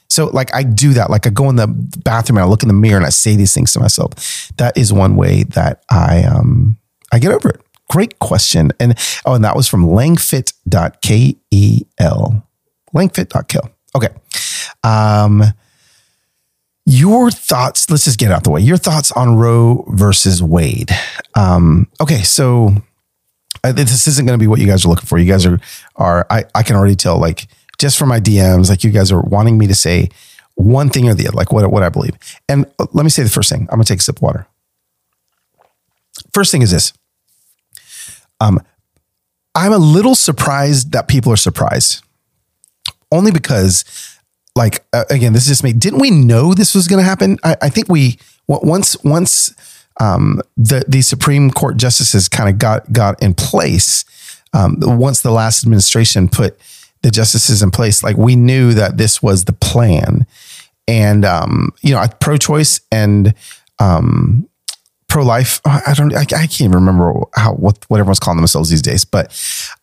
[0.10, 1.12] So, like, I do that.
[1.12, 3.36] Like, I go in the bathroom and I look in the mirror and I say
[3.36, 4.52] these things to myself.
[4.58, 6.80] That is one way that I um
[7.12, 7.62] I get over it.
[7.92, 8.72] Great question.
[8.80, 12.48] And oh, and that was from langfit.kel.
[12.96, 13.72] Langfit.kel.
[13.96, 14.10] Okay.
[14.84, 15.44] Um,
[16.90, 18.62] your thoughts, let's just get out the way.
[18.62, 20.90] Your thoughts on Roe versus Wade.
[21.36, 22.72] Um, okay, so
[23.62, 25.18] I, this isn't going to be what you guys are looking for.
[25.18, 25.60] You guys are,
[25.98, 27.48] are I, I can already tell, like,
[27.78, 30.08] just from my DMs, like, you guys are wanting me to say
[30.56, 32.16] one thing or the other, like what, what I believe.
[32.48, 33.68] And let me say the first thing.
[33.70, 34.48] I'm to take a sip of water.
[36.34, 36.94] First thing is this.
[38.40, 38.62] Um,
[39.54, 42.02] I'm a little surprised that people are surprised,
[43.12, 43.84] only because
[44.58, 45.72] like uh, again, this is just me.
[45.72, 47.38] Didn't we know this was going to happen?
[47.44, 48.18] I, I, think we
[48.48, 49.54] once once
[50.02, 54.04] um, the the Supreme Court justices kind of got got in place.
[54.54, 56.60] Um, once the last administration put
[57.04, 60.26] the justices in place, like we knew that this was the plan,
[60.88, 63.34] and um, you know, pro-choice and
[63.80, 64.47] um,
[65.18, 65.60] pro life.
[65.66, 66.14] I don't.
[66.16, 69.04] I, I, can't even remember how what what everyone's calling themselves these days.
[69.04, 69.34] But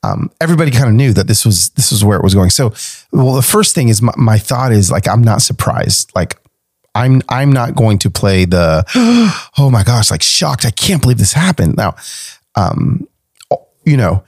[0.04, 2.50] um, everybody kind of knew that this was this was where it was going.
[2.50, 2.72] So,
[3.10, 6.12] well, the first thing is my, my thought is like I'm not surprised.
[6.14, 6.36] Like
[6.94, 8.84] I'm I'm not going to play the
[9.58, 10.64] oh my gosh, like shocked.
[10.64, 11.76] I can't believe this happened.
[11.76, 11.96] Now,
[12.54, 13.08] um,
[13.84, 14.22] you know,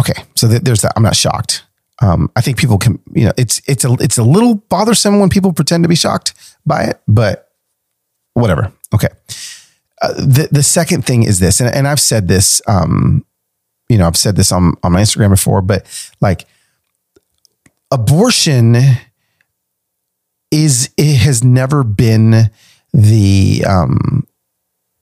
[0.00, 0.92] okay, so th- there's that.
[0.96, 1.62] I'm not shocked.
[2.02, 5.28] Um, I think people can, you know, it's it's a it's a little bothersome when
[5.28, 6.34] people pretend to be shocked
[6.66, 7.48] by it, but
[8.34, 8.72] whatever.
[8.92, 9.08] Okay.
[10.02, 13.24] Uh, the the second thing is this, and, and I've said this, um,
[13.88, 15.86] you know, I've said this on on my Instagram before, but
[16.20, 16.46] like
[17.90, 18.76] abortion
[20.50, 22.50] is it has never been
[22.92, 24.26] the um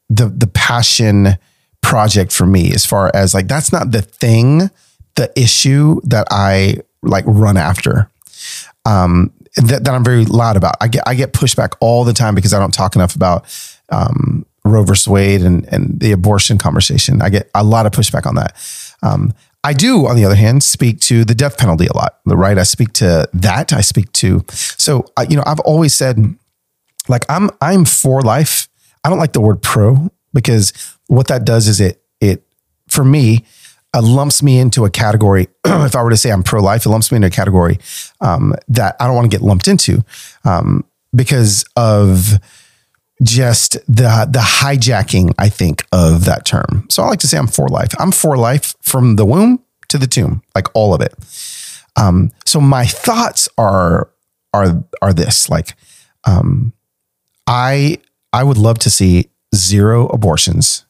[0.08, 1.38] the the passion
[1.82, 4.70] project for me as far as like that's not the thing
[5.16, 8.10] the issue that I like run after
[8.84, 10.74] um that, that I'm very loud about.
[10.80, 13.44] I get I get pushback all the time because I don't talk enough about
[13.90, 18.26] um Roe versus Wade and and the abortion conversation I get a lot of pushback
[18.26, 18.56] on that
[19.02, 22.58] um I do, on the other hand, speak to the death penalty a lot, right?
[22.58, 23.72] I speak to that.
[23.72, 26.36] I speak to, so, you know, I've always said,
[27.08, 28.68] like, I'm, I'm for life.
[29.02, 30.74] I don't like the word pro because
[31.06, 32.42] what that does is it, it,
[32.88, 33.46] for me,
[33.94, 35.48] uh, lumps me into a category.
[35.64, 37.78] if I were to say I'm pro life, it lumps me into a category
[38.20, 40.04] um, that I don't want to get lumped into
[40.44, 42.34] um, because of,
[43.24, 46.86] just the the hijacking, I think, of that term.
[46.90, 47.92] So I like to say I'm for life.
[47.98, 51.14] I'm for life from the womb to the tomb, like all of it.
[51.96, 54.10] Um, so my thoughts are
[54.52, 55.74] are are this like
[56.24, 56.72] um,
[57.46, 57.98] I
[58.32, 60.84] I would love to see zero abortions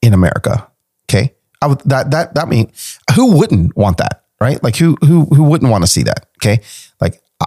[0.00, 0.68] in America.
[1.08, 1.34] Okay.
[1.60, 2.72] I would that that that mean
[3.14, 4.62] who wouldn't want that, right?
[4.62, 6.26] Like who who who wouldn't want to see that?
[6.38, 6.60] Okay.
[7.00, 7.46] Like I,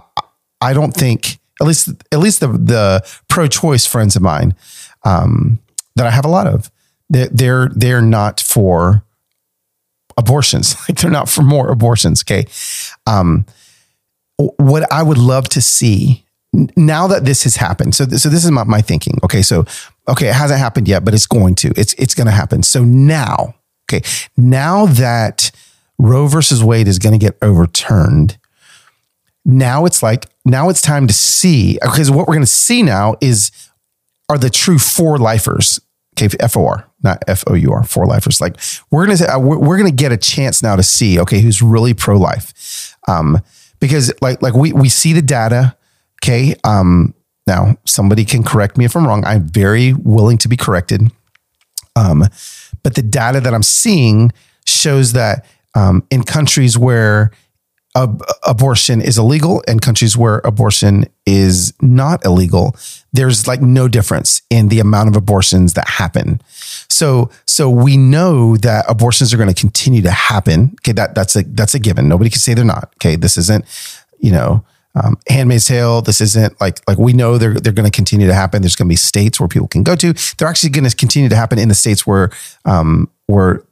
[0.60, 4.54] I don't think at least at least the the pro-choice friends of mine
[5.04, 5.58] um,
[5.94, 6.70] that I have a lot of
[7.08, 9.02] they're they're, they're not for
[10.16, 10.76] abortions.
[10.88, 12.46] Like they're not for more abortions okay?
[13.06, 13.46] Um,
[14.36, 16.24] what I would love to see
[16.76, 19.42] now that this has happened so so this is my, my thinking okay?
[19.42, 19.64] So
[20.08, 22.62] okay it hasn't happened yet but it's going to it's it's going to happen.
[22.62, 23.54] So now
[23.88, 24.02] okay
[24.36, 25.50] now that
[25.98, 28.38] Roe versus Wade is going to get overturned
[29.46, 33.14] now it's like now it's time to see because what we're going to see now
[33.20, 33.50] is
[34.28, 35.80] are the true four lifers
[36.18, 38.40] okay f-o-r not f-o-u-r four lifers.
[38.40, 38.58] Like
[38.90, 41.62] we're going to uh, we're going to get a chance now to see okay who's
[41.62, 42.94] really pro-life.
[43.08, 43.38] Um
[43.80, 45.76] because like like we we see the data
[46.22, 47.14] okay um
[47.46, 49.24] now somebody can correct me if i'm wrong.
[49.24, 51.02] I'm very willing to be corrected.
[51.94, 52.24] Um
[52.82, 54.32] but the data that i'm seeing
[54.66, 57.30] shows that um, in countries where
[57.96, 62.76] ab- abortion is illegal and countries where abortion is not illegal,
[63.12, 66.40] there's like no difference in the amount of abortions that happen.
[66.88, 70.76] So, so we know that abortions are going to continue to happen.
[70.80, 72.08] Okay, that that's a that's a given.
[72.08, 72.92] Nobody can say they're not.
[72.96, 73.64] Okay, this isn't,
[74.18, 76.02] you know, um, Handmaid's Tale.
[76.02, 78.62] This isn't like like we know they're they're going to continue to happen.
[78.62, 80.14] There's going to be states where people can go to.
[80.36, 82.30] They're actually going to continue to happen in the states where
[82.64, 83.62] um, where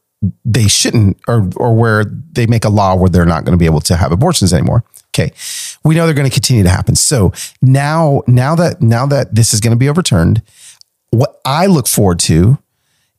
[0.45, 3.67] they shouldn't or or where they make a law where they're not going to be
[3.67, 4.85] able to have abortions anymore.
[5.15, 5.33] Okay.
[5.85, 6.97] We know they're going to continue to happen.
[6.97, 7.33] So
[7.63, 10.43] now now that now that this is going to be overturned,
[11.11, 12.59] what I look forward to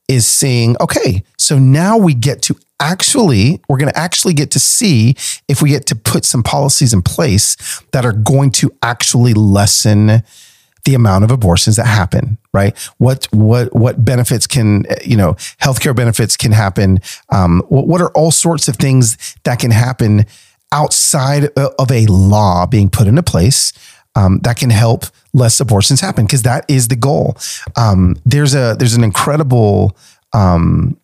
[0.07, 4.59] is seeing okay, so now we get to actually we're going to actually get to
[4.59, 5.15] see
[5.47, 10.23] if we get to put some policies in place that are going to actually lessen
[10.85, 12.77] the amount of abortions that happen, right?
[12.97, 16.99] What what what benefits can you know healthcare benefits can happen?
[17.29, 20.25] Um, what, what are all sorts of things that can happen
[20.71, 23.73] outside of a law being put into place
[24.15, 26.25] um, that can help less abortions happen?
[26.25, 27.35] Because that is the goal.
[27.75, 29.97] Um, there's a there's an incredible.
[30.33, 30.97] Um,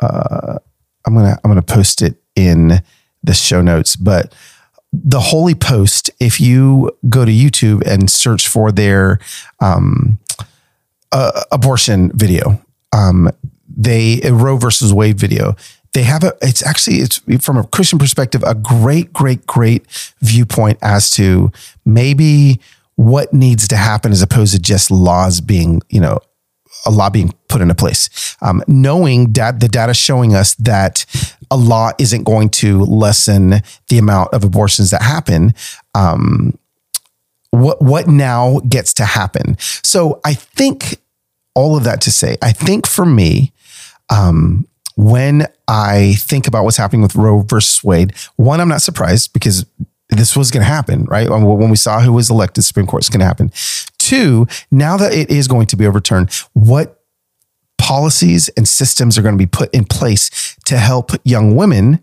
[0.00, 0.58] uh,
[1.06, 2.82] I'm gonna I'm gonna post it in
[3.22, 4.34] the show notes, but
[4.92, 9.18] the Holy Post, if you go to YouTube and search for their
[9.60, 10.18] um,
[11.12, 13.30] uh, abortion video, um,
[13.68, 15.54] they Roe versus Wade video,
[15.92, 16.32] they have a.
[16.42, 19.86] It's actually it's from a Christian perspective a great, great, great
[20.20, 21.50] viewpoint as to
[21.84, 22.60] maybe
[22.96, 26.18] what needs to happen as opposed to just laws being you know
[26.84, 28.36] a law being put into place.
[28.42, 31.04] Um, knowing that the data showing us that
[31.50, 35.54] a law isn't going to lessen the amount of abortions that happen.
[35.94, 36.58] Um,
[37.50, 39.56] what what now gets to happen?
[39.58, 41.00] So I think
[41.54, 43.52] all of that to say, I think for me,
[44.10, 49.32] um, when I think about what's happening with Roe versus Wade, one, I'm not surprised
[49.32, 49.64] because
[50.10, 51.28] this was going to happen, right?
[51.28, 53.50] When we saw who was elected Supreme Court, it's going to happen.
[54.06, 57.02] Two, now that it is going to be overturned, what
[57.76, 61.98] policies and systems are going to be put in place to help young women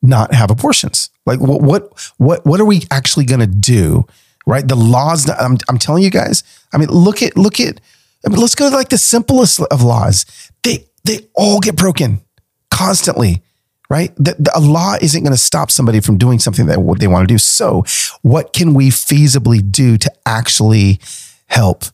[0.00, 1.10] not have abortions?
[1.26, 4.06] Like what what what what are we actually going to do?
[4.46, 4.66] Right?
[4.66, 6.42] The laws I'm, I'm telling you guys.
[6.72, 7.82] I mean, look at look at
[8.24, 10.24] I mean, let's go to like the simplest of laws.
[10.62, 12.22] They they all get broken
[12.70, 13.42] constantly
[13.88, 14.12] right?
[14.16, 17.28] The, the, a law isn't going to stop somebody from doing something that they want
[17.28, 17.38] to do.
[17.38, 17.84] So,
[18.22, 20.98] what can we feasibly do to actually
[21.46, 21.84] help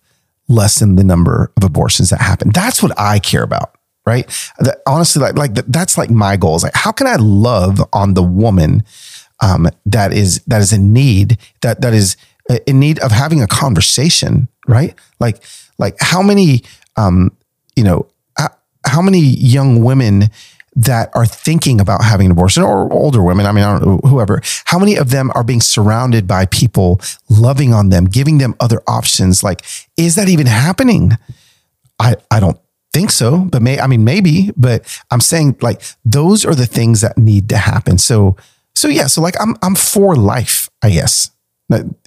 [0.48, 2.50] lessen the number of abortions that happen.
[2.52, 4.26] That's what I care about, right?
[4.58, 8.14] That, honestly, like, like that's like my goal is like, how can I love on
[8.14, 8.84] the woman
[9.40, 12.16] um, that is that is in need that that is
[12.66, 14.94] in need of having a conversation, right?
[15.18, 15.42] Like
[15.78, 16.62] like how many
[16.96, 17.36] um,
[17.74, 18.08] you know
[18.86, 20.30] how many young women
[20.74, 24.08] that are thinking about having an abortion or older women, I mean, I don't know,
[24.08, 28.54] whoever, how many of them are being surrounded by people loving on them, giving them
[28.58, 29.42] other options?
[29.42, 29.64] Like,
[29.96, 31.12] is that even happening?
[31.98, 32.58] I, I don't
[32.92, 37.00] think so, but may, I mean, maybe, but I'm saying like those are the things
[37.02, 37.98] that need to happen.
[37.98, 38.36] So,
[38.74, 41.30] so yeah, so like I'm, I'm for life, I guess.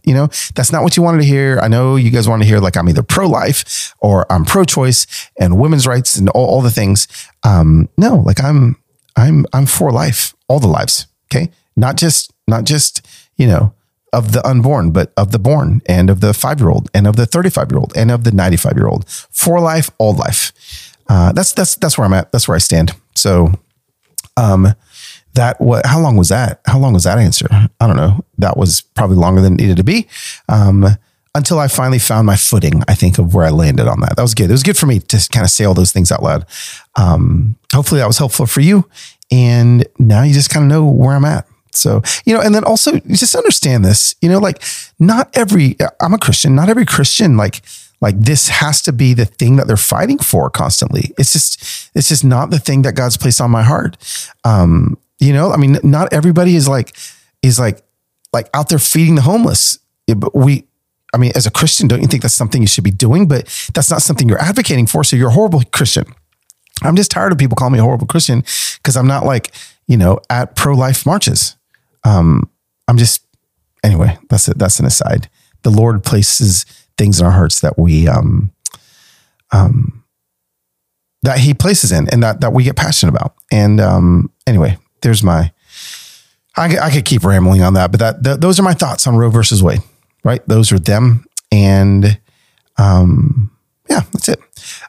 [0.04, 1.60] You know, that's not what you wanted to hear.
[1.60, 4.63] I know you guys want to hear like I'm either pro life or I'm pro
[4.63, 7.08] choice and women's rights and all, all the things.
[7.43, 8.78] Um, no, like I'm,
[9.15, 11.08] I'm, I'm for life, all the lives.
[11.32, 11.51] Okay.
[11.75, 13.06] Not just, not just,
[13.38, 13.73] you know,
[14.13, 17.15] of the unborn, but of the born and of the five year old and of
[17.17, 20.95] the 35 year old and of the 95 year old for life, all life.
[21.08, 22.32] Uh, that's, that's, that's where I'm at.
[22.32, 22.93] That's where I stand.
[23.15, 23.54] So,
[24.38, 24.73] um,
[25.36, 26.62] that what how long was that?
[26.65, 27.48] How long was that answer?
[27.52, 28.26] I don't know.
[28.38, 30.08] That was probably longer than it needed to be.
[30.50, 30.86] Um,
[31.36, 34.15] until i finally found my footing i think of where i landed on that.
[34.15, 34.50] That was good.
[34.50, 36.45] It was good for me to kind of say all those things out loud.
[36.95, 38.89] Um, hopefully that was helpful for you.
[39.32, 41.45] And now you just kind of know where i'm at.
[41.74, 44.63] So you know and then also just understand this you know like
[44.98, 46.56] not every i'm a christian.
[46.56, 47.62] Not every christian like
[48.02, 51.12] like this has to be the thing that they're fighting for constantly.
[51.17, 53.98] It's just it's just not the thing that god's placed on my heart.
[54.45, 56.95] Um you know, I mean, not everybody is like
[57.41, 57.82] is like
[58.34, 59.80] like out there feeding the homeless.
[60.08, 60.67] But we,
[61.13, 63.28] I mean, as a Christian, don't you think that's something you should be doing?
[63.28, 65.04] But that's not something you're advocating for.
[65.04, 66.06] So you're a horrible Christian.
[66.84, 68.41] I'm just tired of people calling me a horrible Christian
[68.78, 69.51] because I'm not like
[69.88, 71.56] you know at pro life marches.
[72.04, 72.49] Um,
[72.88, 73.25] I'm just
[73.84, 74.17] anyway.
[74.30, 74.60] That's it.
[74.60, 75.30] That's an aside.
[75.63, 76.65] The Lord places
[76.97, 78.51] things in our hearts that we um
[79.51, 80.04] um
[81.23, 83.36] that He places in and that that we get passionate about.
[83.51, 85.52] And um anyway, there's my.
[86.58, 89.15] I, I could keep rambling on that, but that, that those are my thoughts on
[89.15, 89.82] Roe versus Wade.
[90.24, 92.20] Right, those are them, and
[92.78, 93.52] um,
[93.88, 94.39] yeah, that's it.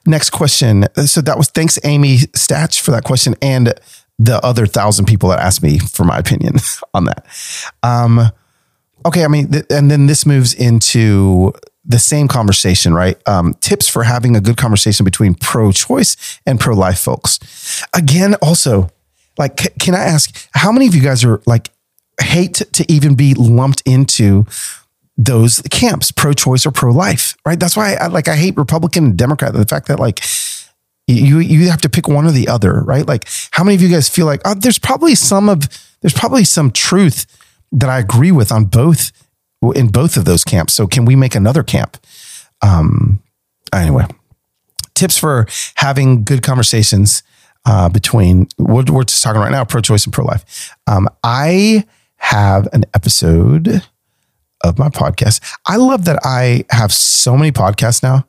[0.07, 0.87] Next question.
[1.05, 3.75] So that was thanks Amy Statch for that question and
[4.19, 6.55] the other thousand people that asked me for my opinion
[6.95, 7.27] on that.
[7.83, 8.31] Um,
[9.05, 11.53] okay, I mean, th- and then this moves into
[11.85, 13.21] the same conversation, right?
[13.29, 17.87] Um, tips for having a good conversation between pro-choice and pro-life folks.
[17.95, 18.91] Again, also
[19.39, 21.71] like, can I ask how many of you guys are like
[22.21, 24.47] hate to even be lumped into
[25.17, 27.59] those camps, pro-choice or pro-life, right?
[27.59, 29.53] That's why I like I hate Republican and Democrat.
[29.53, 30.23] The fact that like
[31.07, 33.07] you you have to pick one or the other, right?
[33.07, 35.69] Like, how many of you guys feel like oh, there's probably some of
[36.01, 37.27] there's probably some truth
[37.73, 39.13] that I agree with on both
[39.75, 40.75] in both of those camps.
[40.75, 41.97] So can we make another camp?
[42.63, 43.23] Um,
[43.73, 44.07] anyway,
[44.95, 45.47] tips for
[45.77, 47.23] having good conversations
[47.67, 50.75] uh, between we're, we're just talking right now pro-choice and pro-life.
[50.87, 51.85] Um, I
[52.17, 53.83] have an episode
[54.63, 55.43] of my podcast.
[55.67, 58.27] I love that I have so many podcasts now,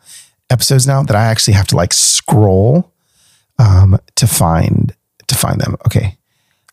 [0.50, 2.92] episodes now that I actually have to like scroll
[3.60, 4.94] um, to find
[5.28, 5.76] to find them.
[5.86, 6.18] Okay,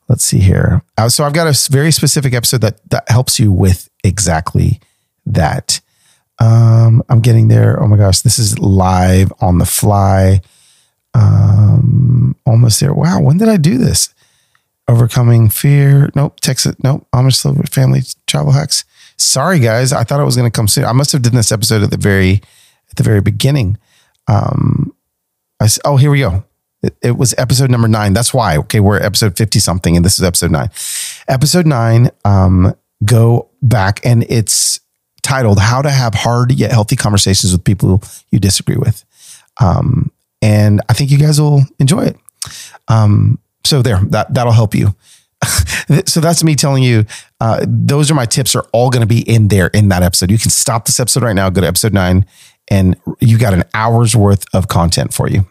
[0.09, 0.83] let's see here.
[0.97, 4.81] Uh, so I've got a very specific episode that that helps you with exactly
[5.27, 5.81] that.
[6.39, 7.81] Um, I'm getting there.
[7.81, 10.41] Oh my gosh, this is live on the fly.
[11.15, 12.93] Um, almost there.
[12.93, 14.13] Wow, when did I do this?
[14.89, 16.11] Overcoming fear.
[16.15, 16.41] Nope.
[16.41, 16.77] Texas.
[16.83, 17.07] Nope.
[17.15, 18.85] Amish family travel hacks.
[19.17, 19.93] Sorry, guys.
[19.93, 20.85] I thought it was going to come soon.
[20.85, 22.43] I must have done this episode at the very,
[22.91, 23.79] at the very beginning.
[24.29, 24.95] Um,
[25.61, 26.45] I oh here we go.
[26.83, 28.13] It, it was episode number nine.
[28.13, 28.59] That's why.
[28.59, 30.71] Okay, we're episode fifty something, and this is episode nine.
[31.29, 32.11] Episode nine.
[32.25, 32.75] Um,
[33.05, 34.81] go back, and it's
[35.23, 39.05] titled "How to Have Hard Yet Healthy Conversations with People You Disagree with."
[39.61, 40.11] Um,
[40.45, 42.19] and I think you guys will enjoy it.
[42.89, 44.95] Um, so there, that that'll help you.
[46.07, 47.07] so that's me telling you,
[47.41, 50.31] uh, those are my tips are all going to be in there in that episode.
[50.31, 52.27] You can stop this episode right now, go to episode nine,
[52.71, 55.47] and you got an hour's worth of content for you.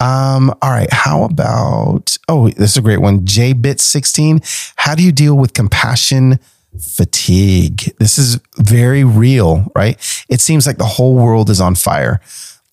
[0.00, 0.90] Um, all right.
[0.90, 3.20] How about, oh, this is a great one.
[3.20, 4.72] JBit16.
[4.76, 6.40] How do you deal with compassion
[6.78, 7.94] fatigue?
[7.98, 9.98] This is very real, right?
[10.30, 12.20] It seems like the whole world is on fire.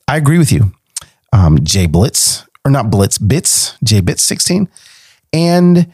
[0.07, 0.73] I agree with you
[1.33, 4.69] um, J Blitz, or not Blitz, Bits, J Bits 16.
[5.33, 5.91] And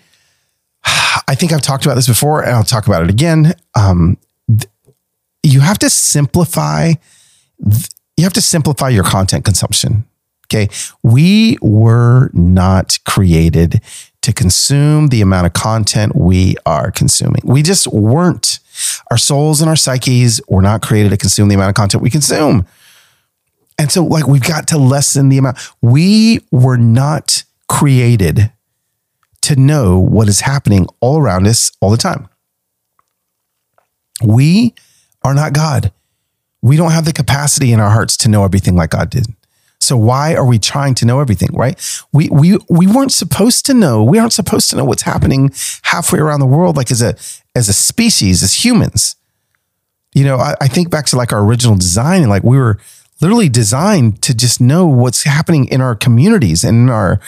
[1.28, 3.54] I think I've talked about this before and I'll talk about it again.
[3.76, 4.18] Um,
[4.48, 4.68] th-
[5.42, 6.94] you have to simplify,
[7.64, 7.88] th-
[8.18, 10.06] you have to simplify your content consumption.
[10.48, 10.68] Okay.
[11.04, 13.82] We were not created
[14.22, 17.42] to consume the amount of content we are consuming.
[17.46, 18.60] We just weren't.
[19.12, 22.10] Our souls and our psyches were not created to consume the amount of content we
[22.10, 22.66] consume.
[23.80, 25.58] And so, like, we've got to lessen the amount.
[25.82, 28.52] We were not created
[29.42, 32.28] to know what is happening all around us all the time.
[34.22, 34.76] We
[35.24, 35.94] are not God.
[36.62, 39.28] We don't have the capacity in our hearts to know everything like God did.
[39.80, 41.80] So why are we trying to know everything, right?
[42.12, 44.04] We we we weren't supposed to know.
[44.04, 45.52] We aren't supposed to know what's happening
[45.84, 47.16] halfway around the world, like as a
[47.56, 49.16] as a species, as humans.
[50.14, 52.78] You know, I, I think back to like our original design, and like we were
[53.22, 57.20] literally designed to just know what's happening in our communities and in our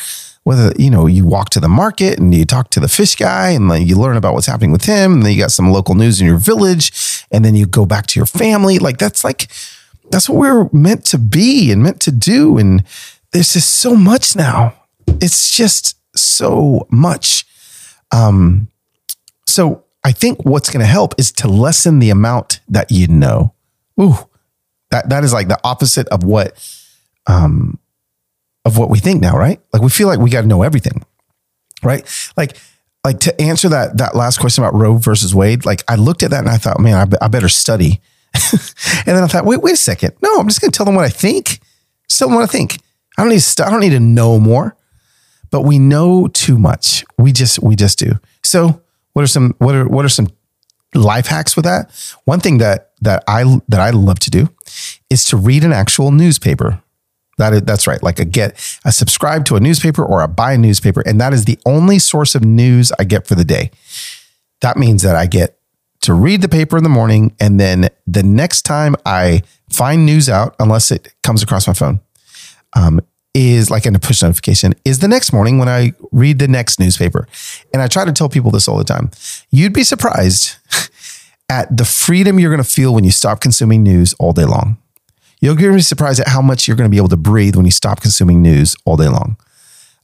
[0.44, 3.52] whether you know you walk to the market and you talk to the fish guy
[3.52, 5.96] and then you learn about what's happening with him and then you got some local
[5.96, 8.80] news in your village and then you go back to your family.
[8.80, 9.48] Like that's like
[10.10, 12.58] that's what we're meant to be and meant to do.
[12.58, 12.84] And
[13.32, 14.74] there's just so much now.
[15.08, 17.46] It's just so much.
[18.12, 18.68] Um
[19.46, 23.54] so i think what's going to help is to lessen the amount that you know.
[24.00, 24.28] Ooh
[24.92, 26.54] that that is like the opposite of what
[27.28, 27.80] um
[28.66, 29.60] of what we think now, right?
[29.74, 31.04] Like we feel like we got to know everything,
[31.84, 32.08] right?
[32.38, 32.58] Like,
[33.04, 36.30] like to answer that that last question about Roe versus Wade, like I looked at
[36.32, 38.00] that and I thought, man, I, be, I better study.
[38.54, 38.62] and
[39.06, 40.14] then I thought, wait, wait a second.
[40.22, 41.60] No, I'm just going to tell them what I think.
[42.08, 42.78] Tell them what I think.
[43.18, 44.76] I don't need to, I don't need to know more,
[45.50, 47.04] but we know too much.
[47.18, 48.20] We just we just do.
[48.44, 48.82] So,
[49.14, 50.28] what are some what are what are some
[50.94, 51.92] life hacks with that?
[52.26, 54.50] One thing that that I that I love to do
[55.10, 56.82] is to read an actual newspaper
[57.42, 58.02] that is, that's right.
[58.02, 61.02] Like a get, a subscribe to a newspaper or a buy a newspaper.
[61.06, 63.72] And that is the only source of news I get for the day.
[64.62, 65.58] That means that I get
[66.02, 67.36] to read the paper in the morning.
[67.40, 69.42] And then the next time I
[69.72, 72.00] find news out, unless it comes across my phone,
[72.76, 73.02] um,
[73.34, 76.80] is like in a push notification, is the next morning when I read the next
[76.80, 77.28] newspaper.
[77.74, 79.10] And I try to tell people this all the time.
[79.50, 80.58] You'd be surprised
[81.52, 84.78] at the freedom you're going to feel when you stop consuming news all day long.
[85.42, 87.72] You'll be surprised at how much you're going to be able to breathe when you
[87.72, 89.36] stop consuming news all day long.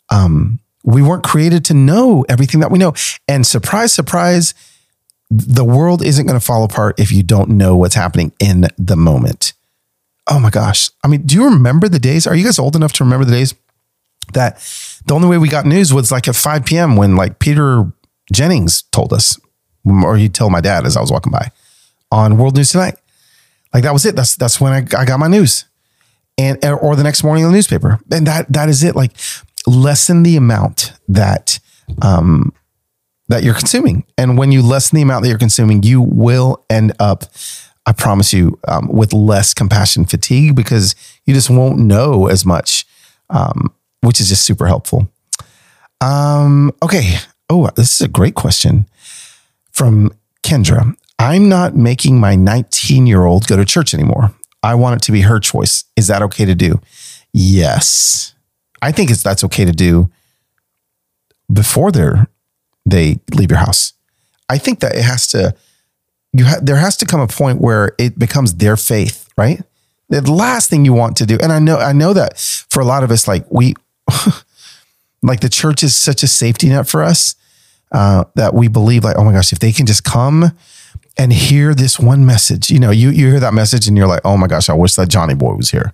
[0.09, 2.93] Um, we weren't created to know everything that we know.
[3.29, 4.55] And surprise, surprise,
[5.29, 8.97] the world isn't going to fall apart if you don't know what's happening in the
[8.97, 9.53] moment.
[10.29, 10.89] Oh my gosh.
[11.01, 12.27] I mean, do you remember the days?
[12.27, 13.55] Are you guys old enough to remember the days
[14.33, 14.57] that
[15.05, 16.97] the only way we got news was like at 5 p.m.
[16.97, 17.89] when like Peter
[18.33, 19.39] Jennings told us,
[19.89, 21.51] or he'd tell my dad as I was walking by
[22.11, 22.95] on World News Tonight.
[23.73, 24.15] Like that was it.
[24.15, 25.65] That's that's when I, I got my news,
[26.37, 28.95] and or the next morning in the newspaper, and that that is it.
[28.95, 29.11] Like
[29.65, 31.59] lessen the amount that
[32.01, 32.53] um
[33.27, 36.93] that you're consuming, and when you lessen the amount that you're consuming, you will end
[36.99, 37.25] up.
[37.85, 40.93] I promise you, um, with less compassion fatigue because
[41.25, 42.85] you just won't know as much,
[43.29, 45.09] um, which is just super helpful.
[46.01, 47.15] Um, okay.
[47.49, 48.87] Oh, this is a great question
[49.77, 50.11] from
[50.41, 50.95] Kendra.
[51.19, 54.33] I'm not making my 19 year old go to church anymore.
[54.63, 55.83] I want it to be her choice.
[55.95, 56.81] Is that okay to do?
[57.31, 58.33] Yes.
[58.81, 60.09] I think it's that's okay to do
[61.53, 62.27] before they're
[62.85, 63.93] they leave your house.
[64.49, 65.55] I think that it has to
[66.33, 69.61] you ha- there has to come a point where it becomes their faith, right?
[70.09, 72.85] The last thing you want to do, and I know I know that for a
[72.85, 73.75] lot of us, like we
[75.21, 77.35] like the church is such a safety net for us
[77.91, 80.51] uh, that we believe like, oh my gosh, if they can just come
[81.17, 82.69] and hear this one message.
[82.69, 84.95] You know, you you hear that message and you're like, oh my gosh, I wish
[84.95, 85.93] that Johnny Boy was here.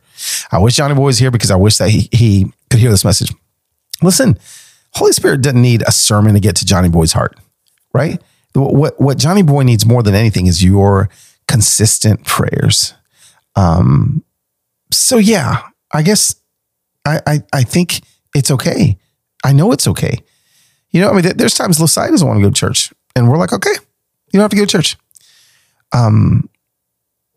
[0.51, 3.05] I wish Johnny Boy was here because I wish that he he could hear this
[3.05, 3.31] message.
[4.01, 4.37] Listen,
[4.91, 7.39] Holy Spirit doesn't need a sermon to get to Johnny Boy's heart,
[7.93, 8.21] right?
[8.53, 11.09] What what Johnny Boy needs more than anything is your
[11.47, 12.93] consistent prayers.
[13.55, 14.23] Um,
[14.91, 16.35] so yeah, I guess
[17.05, 18.01] I I, I think
[18.35, 18.97] it's okay.
[19.43, 20.19] I know it's okay.
[20.93, 23.37] You know, I mean, there's times Losiah doesn't want to go to church, and we're
[23.37, 24.95] like, okay, you don't have to go to church
[25.93, 26.49] um,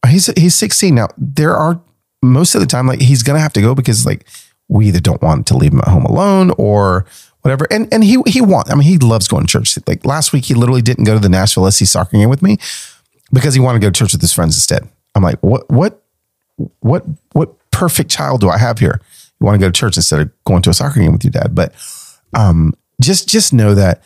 [0.09, 1.09] he's he's 16 now.
[1.17, 1.81] There are
[2.23, 4.27] most of the time like he's gonna have to go because like
[4.69, 7.07] we either don't want to leave him at home alone or
[7.43, 7.67] whatever.
[7.71, 9.79] And and he he want I mean he loves going to church.
[9.87, 12.59] Like last week he literally didn't go to the Nashville SC soccer game with me
[13.33, 14.89] because he wanted to go to church with his friends instead.
[15.15, 16.03] I'm like, what what
[16.81, 19.01] what what perfect child do I have here?
[19.39, 21.33] You want to go to church instead of going to a soccer game with your
[21.33, 21.55] dad.
[21.55, 21.75] But
[22.35, 24.03] um just just know that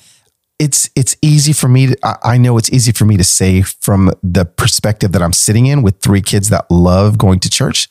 [0.58, 4.12] it's it's easy for me to I know it's easy for me to say from
[4.22, 7.88] the perspective that I'm sitting in with three kids that love going to church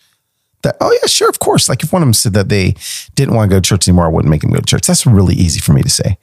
[0.62, 1.68] that oh yeah sure of course.
[1.68, 2.76] Like if one of them said that they
[3.16, 4.86] didn't want to go to church anymore I wouldn't make them go to church.
[4.86, 6.18] That's really easy for me to say.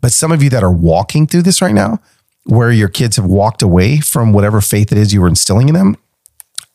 [0.00, 1.98] But some of you that are walking through this right now
[2.44, 5.74] where your kids have walked away from whatever faith it is you were instilling in
[5.74, 5.96] them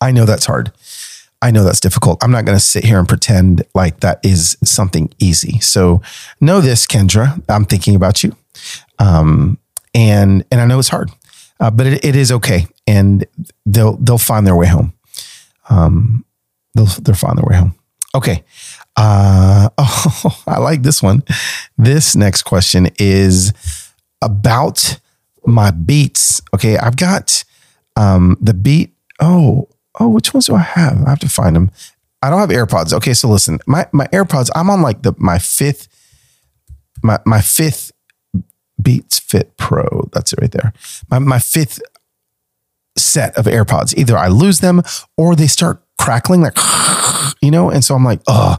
[0.01, 0.71] I know that's hard
[1.45, 2.23] I know that's difficult.
[2.23, 5.59] I'm not going to sit here and pretend like that is something easy.
[5.59, 6.01] So
[6.41, 7.39] know this, Kendra.
[7.47, 8.35] I'm thinking about you.
[8.97, 9.59] Um,
[9.93, 11.11] and and I know it's hard,
[11.59, 13.27] uh, but it, it is okay, and
[13.63, 14.93] they'll they'll find their way home.
[15.69, 16.25] Um,
[16.73, 17.75] they'll, they'll find their way home.
[18.15, 18.43] Okay.
[18.97, 21.21] Uh, oh, I like this one.
[21.77, 23.53] This next question is
[24.19, 24.99] about
[25.45, 26.41] my beats.
[26.55, 26.75] Okay.
[26.75, 27.43] I've got
[27.95, 28.95] um, the beat.
[29.19, 29.69] Oh,
[29.99, 31.03] oh, which ones do I have?
[31.05, 31.71] I have to find them.
[32.21, 32.93] I don't have AirPods.
[32.93, 33.13] Okay.
[33.13, 35.87] So listen, my, my AirPods, I'm on like the, my fifth,
[37.03, 37.91] my, my fifth
[38.81, 40.09] Beats Fit Pro.
[40.11, 40.73] That's it right there.
[41.09, 41.81] My, my fifth
[42.97, 43.97] set of AirPods.
[43.97, 44.81] Either I lose them
[45.17, 46.57] or they start crackling like,
[47.41, 48.57] you know, and so I'm like, oh,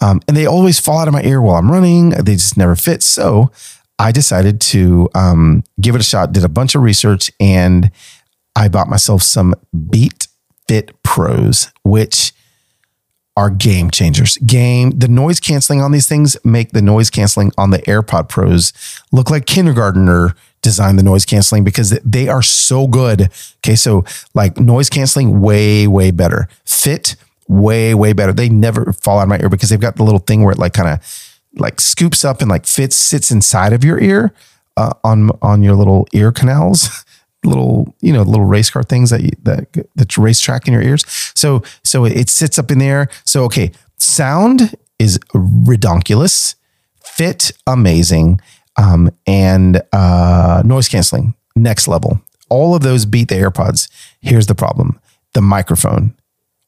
[0.00, 2.10] um, and they always fall out of my ear while I'm running.
[2.10, 3.02] They just never fit.
[3.02, 3.50] So
[3.98, 7.90] I decided to um, give it a shot, did a bunch of research, and
[8.54, 9.54] I bought myself some
[9.90, 10.25] Beat
[10.68, 12.32] Fit Pros, which
[13.36, 14.38] are game changers.
[14.38, 18.72] Game, the noise canceling on these things make the noise canceling on the AirPod Pros
[19.12, 23.30] look like kindergartner designed the noise canceling because they are so good.
[23.58, 23.76] Okay.
[23.76, 24.04] So,
[24.34, 26.48] like noise canceling, way, way better.
[26.64, 27.14] Fit,
[27.46, 28.32] way, way better.
[28.32, 30.58] They never fall out of my ear because they've got the little thing where it
[30.58, 34.32] like kind of like scoops up and like fits, sits inside of your ear
[34.76, 37.04] uh, on, on your little ear canals.
[37.46, 41.04] little you know little race car things that you, that that's racetrack in your ears.
[41.34, 43.08] So so it sits up in there.
[43.24, 46.54] So okay sound is redonkulous
[47.02, 48.40] fit amazing
[48.76, 52.20] um, and uh, noise canceling next level.
[52.48, 53.88] All of those beat the airpods.
[54.20, 55.00] Here's the problem.
[55.32, 56.14] The microphone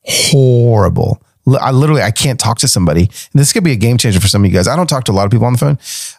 [0.05, 1.22] horrible.
[1.61, 3.03] I literally I can't talk to somebody.
[3.03, 4.68] And This could be a game changer for some of you guys.
[4.68, 5.79] I don't talk to a lot of people on the phone,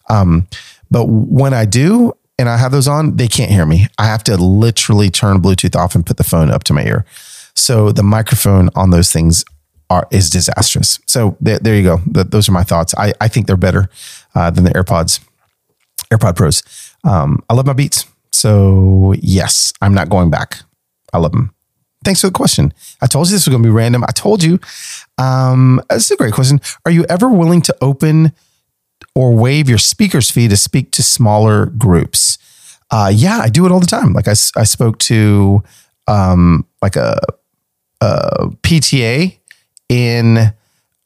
[0.09, 0.47] um,
[0.89, 3.87] but when I do, and I have those on, they can't hear me.
[3.99, 7.05] I have to literally turn Bluetooth off and put the phone up to my ear.
[7.53, 9.43] So the microphone on those things
[9.89, 10.99] are is disastrous.
[11.05, 11.97] So there, there you go.
[12.07, 12.95] The, those are my thoughts.
[12.97, 13.89] I, I think they're better
[14.35, 15.19] uh, than the AirPods,
[16.11, 16.63] AirPod Pros.
[17.03, 18.05] Um, I love my Beats.
[18.31, 20.59] So yes, I'm not going back.
[21.11, 21.53] I love them.
[22.05, 22.73] Thanks for the question.
[23.01, 24.05] I told you this was going to be random.
[24.05, 24.59] I told you.
[25.17, 26.61] Um, this is a great question.
[26.85, 28.31] Are you ever willing to open
[29.15, 32.37] or waive your speaker's fee to speak to smaller groups.
[32.91, 34.13] Uh, yeah, I do it all the time.
[34.13, 35.63] Like I, I spoke to
[36.07, 37.19] um, like a,
[38.01, 39.37] a PTA
[39.89, 40.53] in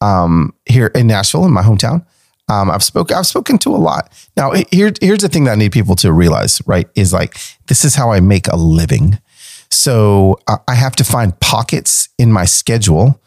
[0.02, 2.06] um, here in Nashville, in my hometown.
[2.50, 4.12] Um, I've spoken I've spoken to a lot.
[4.36, 6.88] Now, here, here's the thing that I need people to realize, right?
[6.96, 7.38] Is like
[7.68, 9.20] this is how I make a living.
[9.70, 13.20] So I have to find pockets in my schedule,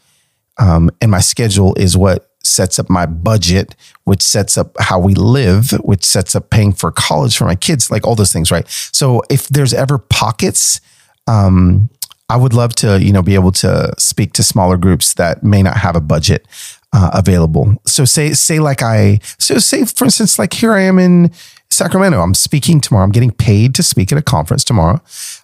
[0.58, 3.74] um, and my schedule is what sets up my budget,
[4.04, 7.90] which sets up how we live, which sets up paying for college for my kids,
[7.90, 8.66] like all those things, right?
[8.92, 10.80] So if there's ever pockets,
[11.26, 11.90] um,
[12.28, 15.62] I would love to, you know, be able to speak to smaller groups that may
[15.62, 16.46] not have a budget
[16.92, 17.76] uh, available.
[17.86, 21.30] So say, say like I, so say for instance, like here I am in
[21.70, 22.20] Sacramento.
[22.20, 23.04] I'm speaking tomorrow.
[23.04, 25.00] I'm getting paid to speak at a conference tomorrow.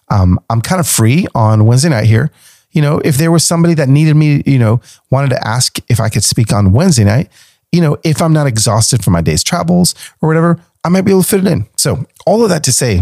[0.09, 2.31] Um, I'm kind of free on Wednesday night here
[2.73, 5.99] you know, if there was somebody that needed me, you know, wanted to ask if
[5.99, 7.29] I could speak on Wednesday night,
[7.71, 11.11] you know, if I'm not exhausted from my day's travels or whatever, I might be
[11.11, 11.67] able to fit it in.
[11.77, 13.01] So all of that to say,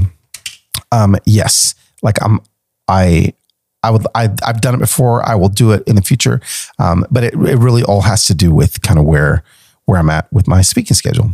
[0.91, 2.41] um, yes, like I'm,
[2.87, 3.33] I,
[3.83, 5.27] I would, I, have done it before.
[5.27, 6.41] I will do it in the future.
[6.77, 9.43] Um, but it, it really all has to do with kind of where,
[9.85, 11.31] where I'm at with my speaking schedule.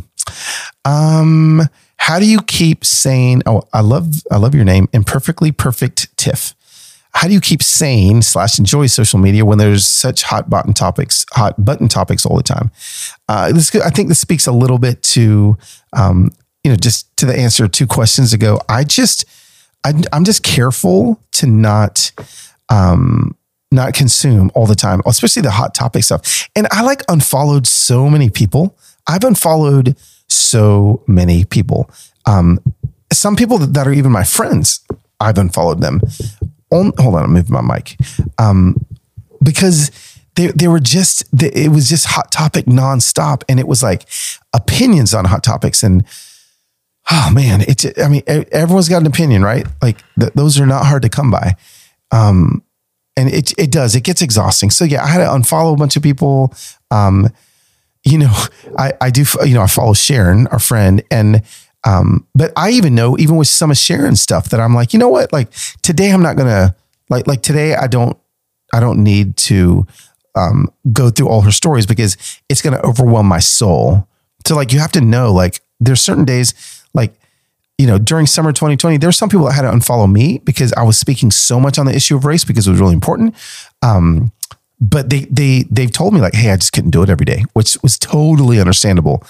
[0.84, 1.62] Um,
[1.96, 6.54] how do you keep saying, oh, I love, I love your name, imperfectly perfect Tiff
[7.18, 11.26] how do you keep sane slash enjoy social media when there's such hot button topics,
[11.32, 12.70] hot button topics all the time?
[13.28, 15.58] Uh, this, I think this speaks a little bit to,
[15.94, 16.30] um,
[16.62, 18.60] you know, just to the answer two questions ago.
[18.68, 19.24] I just,
[19.84, 22.12] I, am just careful to not,
[22.68, 23.36] um,
[23.72, 26.48] not consume all the time, especially the hot topic stuff.
[26.54, 28.78] And I like unfollowed so many people.
[29.08, 29.96] I've unfollowed
[30.28, 31.90] so many people.
[32.26, 32.60] Um,
[33.12, 34.86] some people that are even my friends,
[35.18, 36.00] I've unfollowed them
[36.70, 37.96] on, hold on, I'm moving my mic.
[38.38, 38.84] Um,
[39.42, 39.90] because
[40.34, 43.42] they, they were just, they, it was just hot topic nonstop.
[43.48, 44.08] And it was like
[44.54, 45.82] opinions on hot topics.
[45.82, 46.04] And
[47.10, 49.66] oh man, it's, I mean, everyone's got an opinion, right?
[49.82, 51.56] Like th- those are not hard to come by.
[52.10, 52.62] Um,
[53.16, 54.70] and it, it does, it gets exhausting.
[54.70, 56.54] So yeah, I had to unfollow a bunch of people.
[56.90, 57.28] Um,
[58.04, 58.32] you know,
[58.78, 61.42] I, I do, you know, I follow Sharon, our friend, and
[61.84, 64.98] um, but I even know, even with some of Sharon's stuff, that I'm like, you
[64.98, 65.32] know what?
[65.32, 65.50] Like
[65.82, 66.74] today, I'm not gonna
[67.08, 67.74] like like today.
[67.74, 68.16] I don't
[68.72, 69.86] I don't need to
[70.34, 72.16] um, go through all her stories because
[72.48, 74.06] it's gonna overwhelm my soul.
[74.46, 77.14] So like, you have to know, like, there's certain days, like
[77.78, 80.72] you know, during summer 2020, there were some people that had to unfollow me because
[80.72, 83.36] I was speaking so much on the issue of race because it was really important.
[83.82, 84.32] Um,
[84.80, 87.44] but they they they've told me like, hey, I just couldn't do it every day,
[87.52, 89.22] which was totally understandable.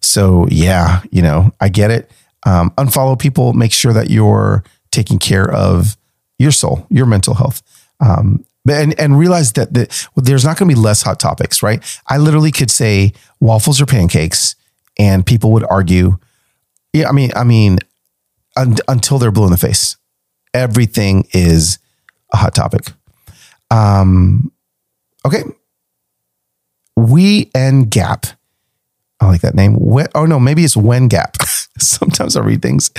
[0.00, 2.10] So yeah, you know, I get it.
[2.46, 3.52] Um, unfollow people.
[3.52, 5.96] Make sure that you're taking care of
[6.38, 7.62] your soul, your mental health.
[8.00, 11.82] Um, and and realize that the, there's not going to be less hot topics, right?
[12.06, 14.54] I literally could say waffles or pancakes,
[14.98, 16.18] and people would argue.
[16.92, 17.78] Yeah, I mean, I mean,
[18.56, 19.96] un, until they're blue in the face,
[20.52, 21.78] everything is
[22.32, 22.92] a hot topic.
[23.70, 24.52] Um,
[25.24, 25.42] okay,
[26.96, 28.26] we and Gap.
[29.20, 29.76] I like that name.
[29.78, 31.36] We, oh no, maybe it's When Gap.
[31.78, 32.90] Sometimes I read things.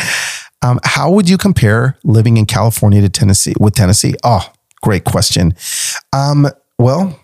[0.61, 4.13] Um, how would you compare living in California to Tennessee with Tennessee?
[4.23, 4.51] Oh,
[4.83, 5.55] great question.
[6.13, 6.47] Um,
[6.77, 7.19] well,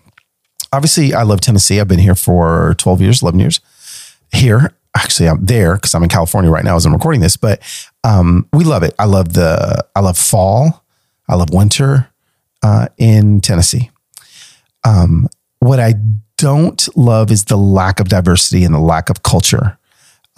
[0.72, 1.80] obviously, I love Tennessee.
[1.80, 3.60] I've been here for 12 years, 11 years.
[4.32, 7.62] Here, actually, I'm there because I'm in California right now as I'm recording this, but
[8.02, 8.94] um, we love it.
[8.98, 10.84] I love the, I love fall.
[11.28, 12.08] I love winter
[12.62, 13.90] uh, in Tennessee.
[14.84, 15.28] Um,
[15.60, 15.94] what I
[16.38, 19.78] don't love is the lack of diversity and the lack of culture.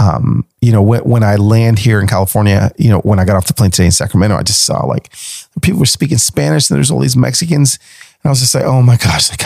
[0.00, 3.36] Um, you know, when, when I land here in California, you know, when I got
[3.36, 5.12] off the plane today in Sacramento, I just saw like
[5.60, 7.78] people were speaking Spanish and there's all these Mexicans.
[8.22, 9.44] And I was just like, oh my gosh, like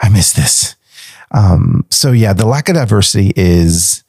[0.00, 0.76] I, miss this.
[1.32, 4.04] Um, so yeah, the lack of diversity is,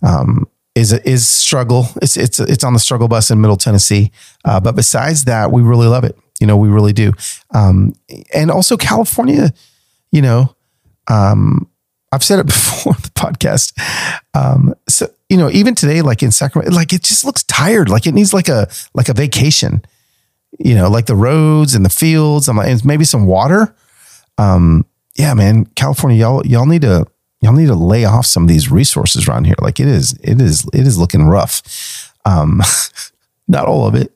[0.00, 1.88] um, is is struggle.
[2.00, 4.10] It's it's it's on the struggle bus in Middle Tennessee.
[4.42, 6.16] Uh, but besides that, we really love it.
[6.40, 7.12] You know, we really do.
[7.50, 7.94] Um,
[8.32, 9.52] and also California,
[10.12, 10.56] you know,
[11.12, 11.68] um,
[12.10, 13.72] I've said it before the podcast.
[14.34, 17.88] Um, so you know, even today, like in Sacramento, like it just looks tired.
[17.88, 19.84] Like it needs like a like a vacation.
[20.58, 22.48] You know, like the roads and the fields.
[22.48, 23.74] I'm like, maybe some water.
[24.36, 24.84] Um,
[25.14, 27.06] yeah, man, California, y'all y'all need to
[27.40, 29.56] y'all need to lay off some of these resources around here.
[29.60, 32.12] Like it is, it is, it is looking rough.
[32.24, 32.62] Um,
[33.48, 34.12] not all of it,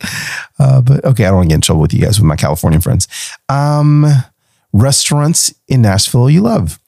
[0.59, 1.25] uh, but okay.
[1.25, 3.09] I don't want to get in trouble with you guys with my Californian friends.
[3.49, 4.07] Um,
[4.73, 6.79] restaurants in Nashville you love.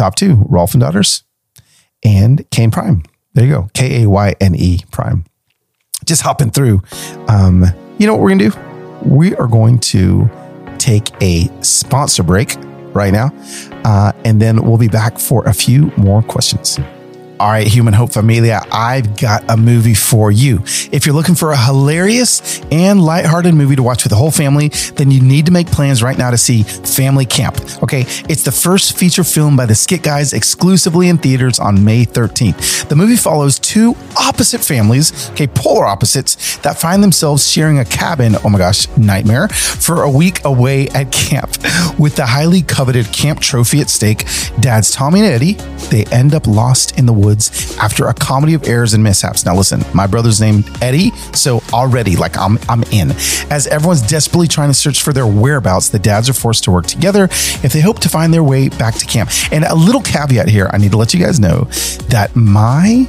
[0.00, 1.24] Top two, Rolf and Daughters
[2.02, 3.02] and Kayne Prime.
[3.34, 3.68] There you go.
[3.74, 5.26] K A Y N E Prime.
[6.06, 6.80] Just hopping through.
[7.28, 7.66] Um,
[7.98, 8.58] you know what we're going to do?
[9.04, 10.30] We are going to
[10.78, 12.56] take a sponsor break
[12.94, 13.30] right now.
[13.84, 16.78] Uh, and then we'll be back for a few more questions.
[17.40, 20.58] All right, Human Hope Familia, I've got a movie for you.
[20.92, 24.68] If you're looking for a hilarious and lighthearted movie to watch with the whole family,
[24.96, 27.58] then you need to make plans right now to see Family Camp.
[27.82, 32.04] Okay, it's the first feature film by the Skit Guys exclusively in theaters on May
[32.04, 32.90] 13th.
[32.90, 38.36] The movie follows two opposite families, okay, polar opposites, that find themselves sharing a cabin,
[38.44, 41.56] oh my gosh, nightmare, for a week away at camp.
[41.98, 44.26] With the highly coveted camp trophy at stake,
[44.60, 45.54] dads Tommy and Eddie,
[45.88, 49.44] they end up lost in the woods woods after a comedy of errors and mishaps.
[49.46, 53.12] Now, listen, my brother's named Eddie, so already, like, I'm, I'm in.
[53.50, 56.86] As everyone's desperately trying to search for their whereabouts, the dads are forced to work
[56.86, 59.30] together if they hope to find their way back to camp.
[59.52, 61.64] And a little caveat here I need to let you guys know
[62.08, 63.08] that my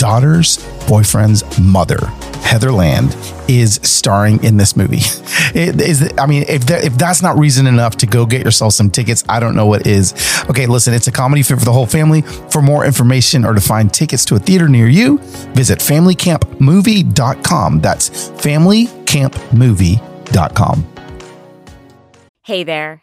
[0.00, 2.10] daughter's boyfriend's mother
[2.50, 3.16] Heather Land
[3.48, 5.02] is starring in this movie.
[5.52, 8.72] It is, I mean, if that, if that's not reason enough to go get yourself
[8.72, 10.14] some tickets, I don't know what is.
[10.48, 12.22] Okay, listen, it's a comedy fit for the whole family.
[12.22, 15.18] For more information or to find tickets to a theater near you,
[15.54, 17.80] visit familycampmovie.com.
[17.80, 20.86] That's familycampmovie.com.
[22.44, 23.02] Hey there,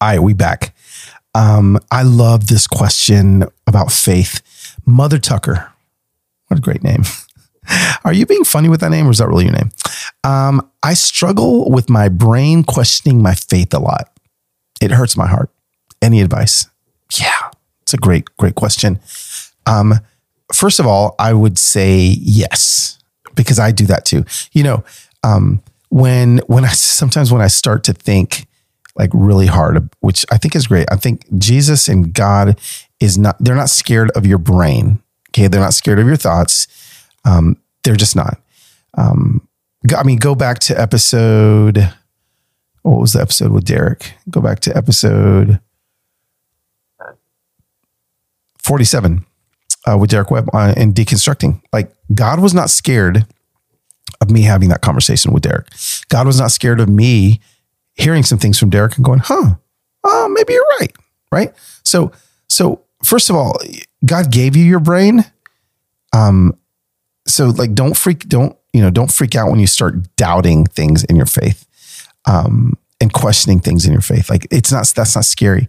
[0.00, 0.74] All right, we back.
[1.34, 4.40] Um, I love this question about faith.
[4.86, 5.70] Mother Tucker.
[6.48, 7.02] What a great name.
[8.04, 9.70] Are you being funny with that name or is that really your name?
[10.24, 14.10] Um, I struggle with my brain questioning my faith a lot.
[14.80, 15.50] It hurts my heart.
[16.00, 16.66] Any advice?
[17.12, 17.50] Yeah,
[17.82, 19.00] it's a great, great question.
[19.66, 19.94] Um,
[20.54, 22.98] first of all, I would say yes,
[23.34, 24.24] because I do that too.
[24.52, 24.84] You know,
[25.22, 28.46] um, when when I sometimes when I start to think
[29.00, 30.86] like really hard, which I think is great.
[30.92, 32.60] I think Jesus and God
[33.00, 35.02] is not, they're not scared of your brain.
[35.30, 35.48] Okay.
[35.48, 36.68] They're not scared of your thoughts.
[37.24, 38.38] Um, they're just not.
[38.98, 39.48] Um,
[39.96, 41.78] I mean, go back to episode,
[42.82, 44.12] what was the episode with Derek?
[44.28, 45.60] Go back to episode
[48.58, 49.24] 47
[49.90, 51.62] uh, with Derek Webb uh, and deconstructing.
[51.72, 53.24] Like, God was not scared
[54.20, 55.68] of me having that conversation with Derek.
[56.10, 57.40] God was not scared of me
[58.00, 59.54] hearing some things from Derek and going, huh,
[60.04, 60.92] oh, maybe you're right.
[61.32, 61.52] Right.
[61.84, 62.12] So,
[62.48, 63.58] so first of all,
[64.04, 65.24] God gave you your brain.
[66.12, 66.56] Um,
[67.26, 71.04] so like, don't freak, don't, you know, don't freak out when you start doubting things
[71.04, 71.66] in your faith.
[72.26, 74.28] Um, and questioning things in your faith.
[74.28, 75.68] Like it's not that's not scary.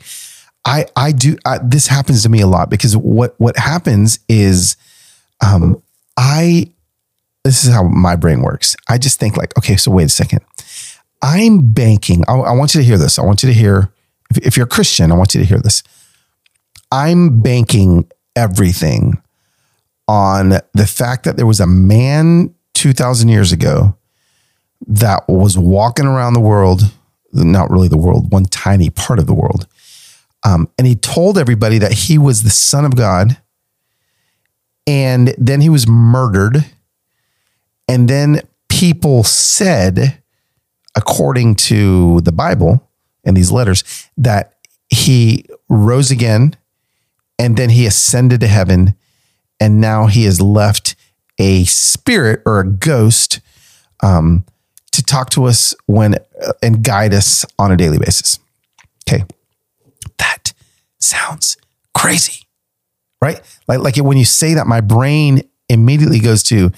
[0.65, 4.75] I I do I, this happens to me a lot because what what happens is
[5.45, 5.81] um
[6.17, 6.71] I
[7.43, 8.75] this is how my brain works.
[8.89, 10.41] I just think like okay, so wait a second.
[11.21, 12.23] I'm banking.
[12.27, 13.19] I, I want you to hear this.
[13.19, 13.91] I want you to hear
[14.31, 15.83] if, if you're a Christian, I want you to hear this.
[16.91, 19.21] I'm banking everything
[20.07, 23.97] on the fact that there was a man 2000 years ago
[24.87, 26.81] that was walking around the world,
[27.33, 29.67] not really the world, one tiny part of the world.
[30.43, 33.37] Um, and he told everybody that he was the son of God.
[34.87, 36.65] And then he was murdered.
[37.87, 40.20] And then people said,
[40.95, 42.87] according to the Bible
[43.23, 44.57] and these letters, that
[44.89, 46.55] he rose again
[47.39, 48.95] and then he ascended to heaven.
[49.59, 50.95] And now he has left
[51.39, 53.39] a spirit or a ghost
[54.03, 54.45] um,
[54.91, 58.39] to talk to us when uh, and guide us on a daily basis.
[59.07, 59.23] Okay.
[60.17, 60.53] That
[60.99, 61.57] sounds
[61.95, 62.43] crazy,
[63.21, 63.41] right?
[63.67, 66.71] Like, like when you say that, my brain immediately goes to,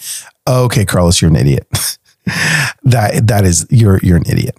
[0.47, 1.68] okay, Carlos, you're an idiot.
[2.84, 4.57] that, that is, you're, you're an idiot.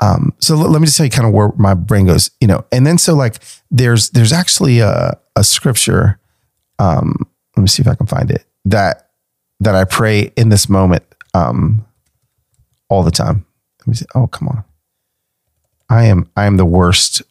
[0.00, 2.48] Um, so let, let, me just tell you kind of where my brain goes, you
[2.48, 3.36] know, and then so like
[3.70, 6.18] there's, there's actually a, a scripture.
[6.78, 7.26] Um,
[7.56, 9.10] let me see if I can find it that,
[9.60, 11.04] that I pray in this moment.
[11.34, 11.86] Um,
[12.92, 13.46] all the time.
[13.80, 14.04] Let me see.
[14.14, 14.64] Oh, come on.
[15.88, 17.22] I am I am the worst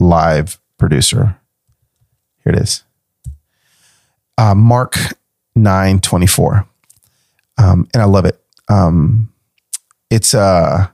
[0.00, 1.38] live producer.
[2.42, 2.82] Here it is.
[4.36, 4.96] Uh, Mark
[5.54, 6.66] nine twenty four,
[7.58, 8.41] um, and I love it.
[8.72, 9.30] Um,
[10.08, 10.88] it's uh,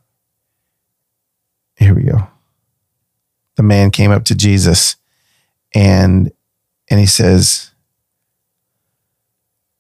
[1.77, 2.27] here we go.
[3.55, 4.97] The man came up to Jesus,
[5.75, 6.33] and
[6.91, 7.71] and he says,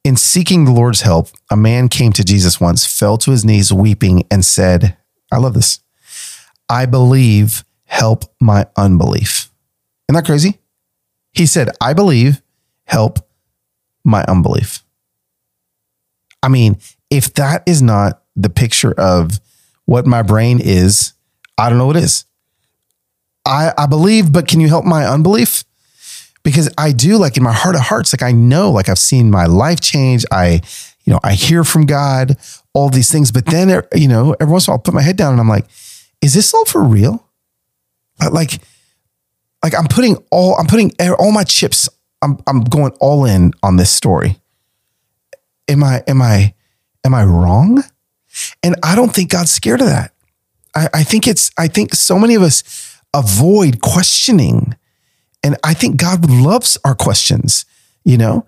[0.04, 3.72] in seeking the Lord's help, a man came to Jesus once, fell to his knees
[3.72, 4.96] weeping, and said,
[5.32, 5.80] I love this.
[6.68, 9.50] I believe, help my unbelief.
[10.08, 10.58] Isn't that crazy?
[11.32, 12.42] He said, I believe,
[12.84, 13.18] help
[14.04, 14.84] my unbelief.
[16.42, 16.76] I mean,
[17.10, 19.40] if that is not the picture of
[19.86, 21.12] what my brain is,
[21.56, 22.24] I don't know what is.
[23.44, 25.64] I, I believe, but can you help my unbelief?
[26.48, 29.30] because I do like in my heart of hearts, like I know, like I've seen
[29.30, 30.24] my life change.
[30.30, 30.62] I,
[31.04, 32.38] you know, I hear from God,
[32.72, 33.30] all these things.
[33.30, 35.32] But then, er, you know, every once in a while I'll put my head down
[35.32, 35.66] and I'm like,
[36.22, 37.28] is this all for real?
[38.32, 38.60] Like,
[39.62, 41.86] like I'm putting all, I'm putting all my chips,
[42.22, 44.38] I'm, I'm going all in on this story.
[45.68, 46.54] Am I, am I,
[47.04, 47.82] am I wrong?
[48.62, 50.12] And I don't think God's scared of that.
[50.74, 54.76] I, I think it's, I think so many of us avoid questioning
[55.42, 57.64] and I think God loves our questions,
[58.04, 58.44] you know,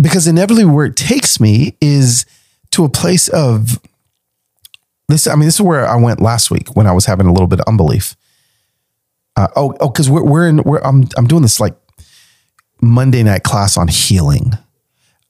[0.00, 2.26] because inevitably where it takes me is
[2.72, 3.80] to a place of
[5.08, 5.26] this.
[5.26, 7.46] I mean, this is where I went last week when I was having a little
[7.46, 8.16] bit of unbelief.
[9.36, 11.74] Uh, oh, oh, because we're we're in we're I'm I'm doing this like
[12.80, 14.52] Monday night class on healing,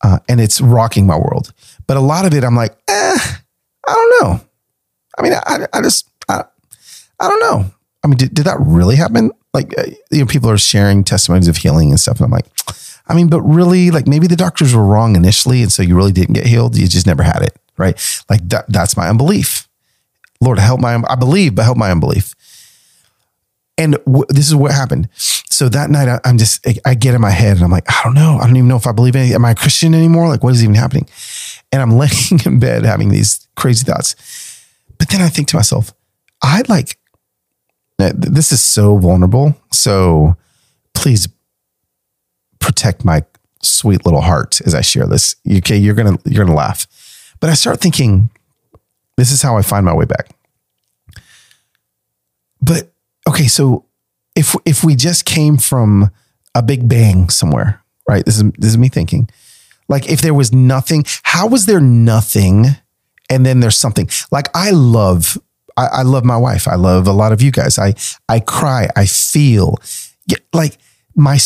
[0.03, 1.53] uh, and it's rocking my world.
[1.87, 3.19] But a lot of it, I'm like, eh,
[3.89, 4.41] I don't know.
[5.19, 6.45] I mean, I I just I,
[7.21, 7.71] I don't know.
[8.05, 9.33] I mean, did, did that really happen?
[9.53, 12.19] Like, uh, you know, people are sharing testimonies of healing and stuff.
[12.19, 12.47] And I'm like,
[13.09, 15.63] I mean, but really, like maybe the doctors were wrong initially.
[15.63, 16.77] And so you really didn't get healed.
[16.77, 17.57] You just never had it.
[17.77, 17.99] Right.
[18.31, 19.69] Like that, that's my unbelief.
[20.41, 22.35] Lord, help my, I believe, but help my unbelief.
[23.79, 25.09] And w- this is what happened.
[25.14, 27.91] So that night, I, am just, I, I get in my head and I'm like,
[27.91, 28.39] I don't know.
[28.41, 29.35] I don't even know if I believe anything.
[29.35, 30.29] Am I a Christian anymore?
[30.29, 31.09] Like, what is even happening?
[31.72, 34.16] And I'm laying in bed having these crazy thoughts.
[34.99, 35.93] But then I think to myself,
[36.43, 36.99] I like
[37.99, 39.57] this is so vulnerable.
[39.72, 40.37] So
[40.95, 41.29] please
[42.59, 43.24] protect my
[43.62, 45.37] sweet little heart as I share this.
[45.51, 46.87] Okay, you're gonna you're gonna laugh.
[47.41, 48.31] But I start thinking,
[49.16, 50.29] this is how I find my way back.
[52.61, 52.93] But
[53.27, 53.87] okay, so
[54.35, 56.11] if if we just came from
[56.55, 58.24] a big bang somewhere, right?
[58.24, 59.29] This is this is me thinking.
[59.89, 62.66] Like if there was nothing, how was there nothing
[63.31, 64.09] and then there's something?
[64.31, 65.39] Like I love
[65.77, 66.66] I, I love my wife.
[66.66, 67.79] I love a lot of you guys.
[67.79, 67.95] I
[68.29, 68.89] I cry.
[68.97, 69.77] I feel
[70.53, 70.79] like
[71.14, 71.39] my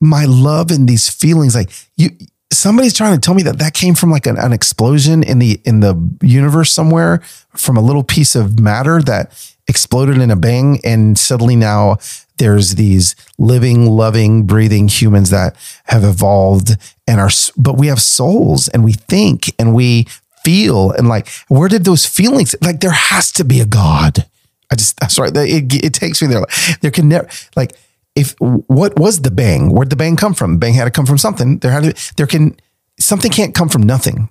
[0.00, 1.54] my love and these feelings.
[1.54, 2.10] Like you,
[2.52, 5.60] somebody's trying to tell me that that came from like an, an explosion in the
[5.64, 7.20] in the universe somewhere
[7.56, 9.32] from a little piece of matter that
[9.70, 11.96] exploded in a bang, and suddenly now
[12.36, 18.68] there's these living, loving, breathing humans that have evolved and are, but we have souls
[18.68, 20.06] and we think and we
[20.42, 24.26] feel and like where did those feelings like there has to be a god.
[24.72, 26.44] I just that's right it, it takes me there.
[26.80, 27.76] There can never like
[28.16, 29.70] if what was the bang?
[29.70, 30.58] Where'd the bang come from?
[30.58, 31.58] Bang had to come from something.
[31.58, 32.56] There had to there can
[32.98, 34.30] something can't come from nothing.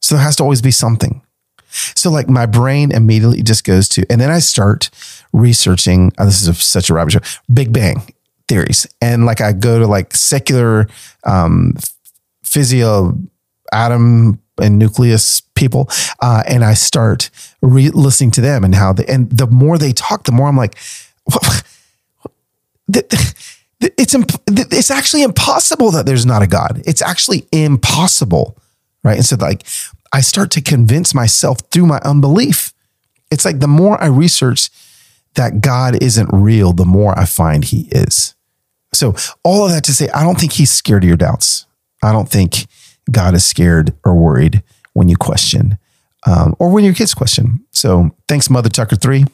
[0.00, 1.20] So there has to always be something
[1.94, 4.90] So like my brain immediately just goes to, and then I start
[5.32, 6.12] researching.
[6.18, 7.20] Oh, this is a, such a rabbit show.
[7.52, 8.02] Big Bang
[8.48, 10.88] theories, and like I go to like secular
[11.24, 11.74] um,
[12.42, 13.18] physio
[13.72, 15.88] atom and nucleus people,
[16.20, 20.24] uh, and I start re- listening to them and how and the more they talk,
[20.24, 20.76] the more I'm like,
[23.80, 26.82] it's imp- it's actually impossible that there's not a God.
[26.86, 28.56] It's actually impossible,
[29.02, 29.16] right?
[29.16, 29.66] And so like
[30.16, 32.72] I start to convince myself through my unbelief.
[33.30, 34.70] It's like the more I research
[35.34, 38.34] that God isn't real, the more I find He is.
[38.94, 39.14] So
[39.44, 41.66] all of that to say, I don't think He's scared of your doubts.
[42.02, 42.66] I don't think
[43.12, 44.62] God is scared or worried
[44.94, 45.76] when you question
[46.26, 47.66] um, or when your kids question.
[47.70, 49.26] So thanks, Mother Tucker 3.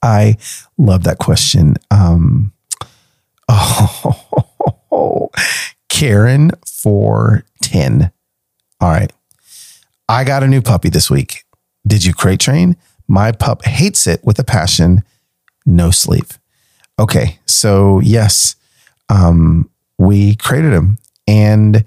[0.00, 0.36] I
[0.76, 1.74] love that question.
[1.90, 2.52] Um,
[3.48, 5.30] oh,
[5.88, 8.12] Karen 410.
[8.80, 9.12] All right.
[10.08, 11.44] I got a new puppy this week.
[11.86, 12.76] Did you crate train?
[13.06, 15.02] My pup hates it with a passion.
[15.66, 16.26] No sleep.
[16.98, 17.38] Okay.
[17.46, 18.56] So, yes,
[19.08, 20.98] um, we created him.
[21.26, 21.84] And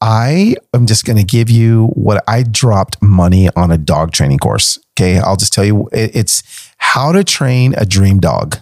[0.00, 4.38] I am just going to give you what I dropped money on a dog training
[4.38, 4.78] course.
[4.92, 5.18] Okay.
[5.18, 6.42] I'll just tell you it's
[6.76, 8.58] how to train a dream dog.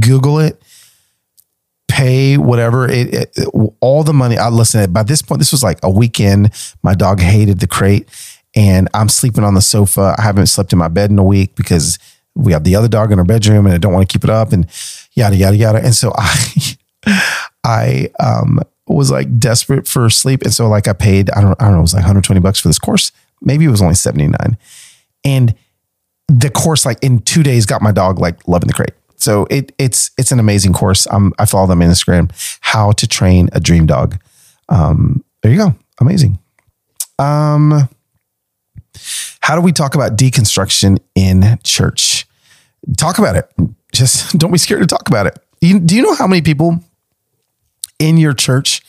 [0.00, 0.60] Google it,
[1.92, 3.46] pay whatever it, it
[3.80, 4.38] all the money.
[4.38, 4.90] I listen.
[4.92, 6.50] By this point, this was like a weekend.
[6.82, 8.08] My dog hated the crate,
[8.56, 10.14] and I'm sleeping on the sofa.
[10.18, 11.98] I haven't slept in my bed in a week because
[12.34, 14.30] we have the other dog in our bedroom, and I don't want to keep it
[14.30, 14.66] up, and
[15.12, 15.84] yada yada yada.
[15.84, 16.76] And so I,
[17.64, 20.42] I um was like desperate for sleep.
[20.42, 22.60] And so like I paid, I don't, I don't know, it was like 120 bucks
[22.60, 23.12] for this course.
[23.40, 24.56] Maybe it was only 79.
[25.24, 25.54] And
[26.28, 28.92] the course, like in two days, got my dog like loving the crate.
[29.22, 31.06] So it it's it's an amazing course.
[31.08, 32.32] Um, I follow them on Instagram.
[32.60, 34.20] How to train a dream dog.
[34.68, 35.76] Um, there you go.
[36.00, 36.40] Amazing.
[37.20, 37.88] Um,
[39.40, 42.26] how do we talk about deconstruction in church?
[42.96, 43.48] Talk about it.
[43.92, 45.38] Just don't be scared to talk about it.
[45.60, 46.82] You, do you know how many people
[48.00, 48.82] in your church.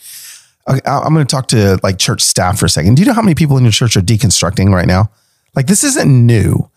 [0.66, 2.96] I'm going to talk to like church staff for a second.
[2.96, 5.10] Do you know how many people in your church are deconstructing right now?
[5.54, 6.68] Like this isn't new.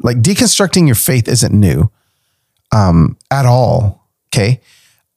[0.00, 1.90] Like deconstructing your faith isn't new
[2.72, 4.08] um, at all.
[4.28, 4.60] Okay.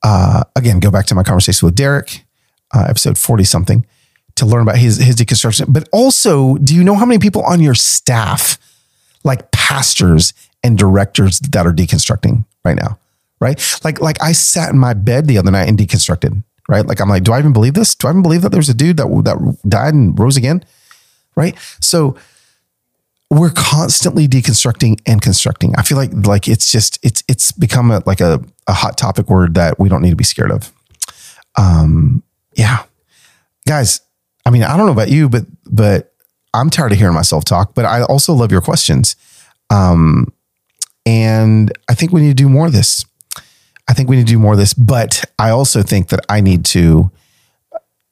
[0.04, 2.26] Uh, again, go back to my conversation with Derek,
[2.74, 3.86] uh, episode 40 something,
[4.36, 5.66] to learn about his, his deconstruction.
[5.70, 8.58] But also, do you know how many people on your staff,
[9.24, 10.34] like pastors
[10.64, 12.98] and directors, that are deconstructing right now?
[13.42, 13.60] right?
[13.84, 16.86] Like like I sat in my bed the other night and deconstructed, right?
[16.86, 17.94] Like I'm like, do I even believe this?
[17.96, 20.64] Do I even believe that there's a dude that that died and rose again,
[21.36, 21.58] right?
[21.82, 22.16] So
[23.32, 25.74] we're constantly deconstructing and constructing.
[25.78, 29.30] I feel like like it's just it's it's become a, like a, a hot topic
[29.30, 30.72] word that we don't need to be scared of.
[31.56, 32.24] Um,
[32.56, 32.84] yeah,
[33.66, 34.02] guys.
[34.46, 36.14] I mean, I don't know about you, but but
[36.54, 37.74] I'm tired of hearing myself talk.
[37.74, 39.16] But I also love your questions.
[39.70, 40.34] Um,
[41.06, 43.06] and I think we need to do more of this.
[43.88, 46.42] I think we need to do more of this, but I also think that I
[46.42, 47.12] need to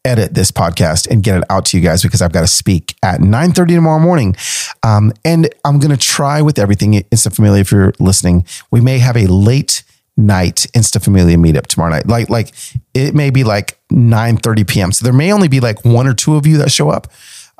[0.10, 2.95] edit this podcast and get it out to you guys because I've got to speak
[3.03, 4.36] at 9 30 tomorrow morning.
[4.82, 7.62] Um, and I'm going to try with everything Insta Familia.
[7.62, 9.84] If you're listening, we may have a late
[10.18, 12.07] night Insta Familia meetup tomorrow night.
[12.07, 12.53] Like, like
[12.93, 14.91] it may be like 9 30 PM.
[14.91, 17.07] So there may only be like one or two of you that show up.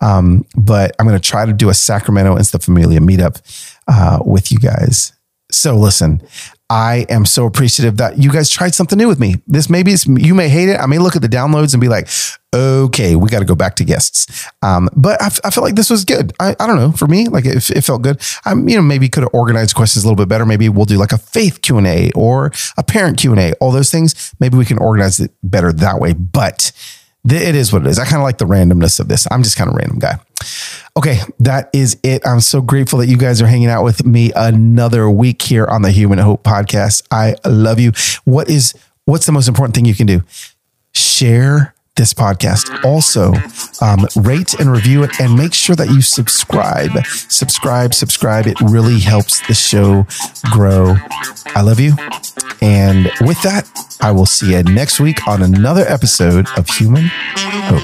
[0.02, 3.42] Um, but I'm going to try to do a Sacramento Insta Familia meetup
[3.88, 5.14] uh, with you guys.
[5.52, 6.22] So listen,
[6.70, 9.36] I am so appreciative that you guys tried something new with me.
[9.48, 10.80] This maybe you may hate it.
[10.80, 12.08] I may look at the downloads and be like,
[12.54, 14.48] okay, we got to go back to guests.
[14.62, 16.32] Um, but I, I felt like this was good.
[16.40, 18.22] I, I don't know for me, like it, it felt good.
[18.46, 20.46] I'm, you know, maybe could have organized questions a little bit better.
[20.46, 23.54] Maybe we'll do like a faith Q and A or a parent Q and A,
[23.54, 24.34] all those things.
[24.40, 26.72] Maybe we can organize it better that way, but
[27.26, 28.00] it is what it is.
[28.00, 29.28] I kind of like the randomness of this.
[29.30, 30.20] I'm just kind of random guy.
[30.98, 32.26] Okay, that is it.
[32.26, 35.82] I'm so grateful that you guys are hanging out with me another week here on
[35.82, 37.04] the Human Hope podcast.
[37.12, 37.92] I love you.
[38.26, 38.74] What is
[39.06, 40.24] what's the most important thing you can do?
[40.94, 42.84] Share this podcast.
[42.86, 43.34] Also,
[43.86, 46.92] um, rate and review it and make sure that you subscribe.
[47.06, 48.48] Subscribe, subscribe.
[48.48, 50.08] It really helps the show
[50.50, 50.96] grow.
[51.56, 51.94] I love you.
[52.62, 53.70] And with that,
[54.00, 57.84] I will see you next week on another episode of Human Hope.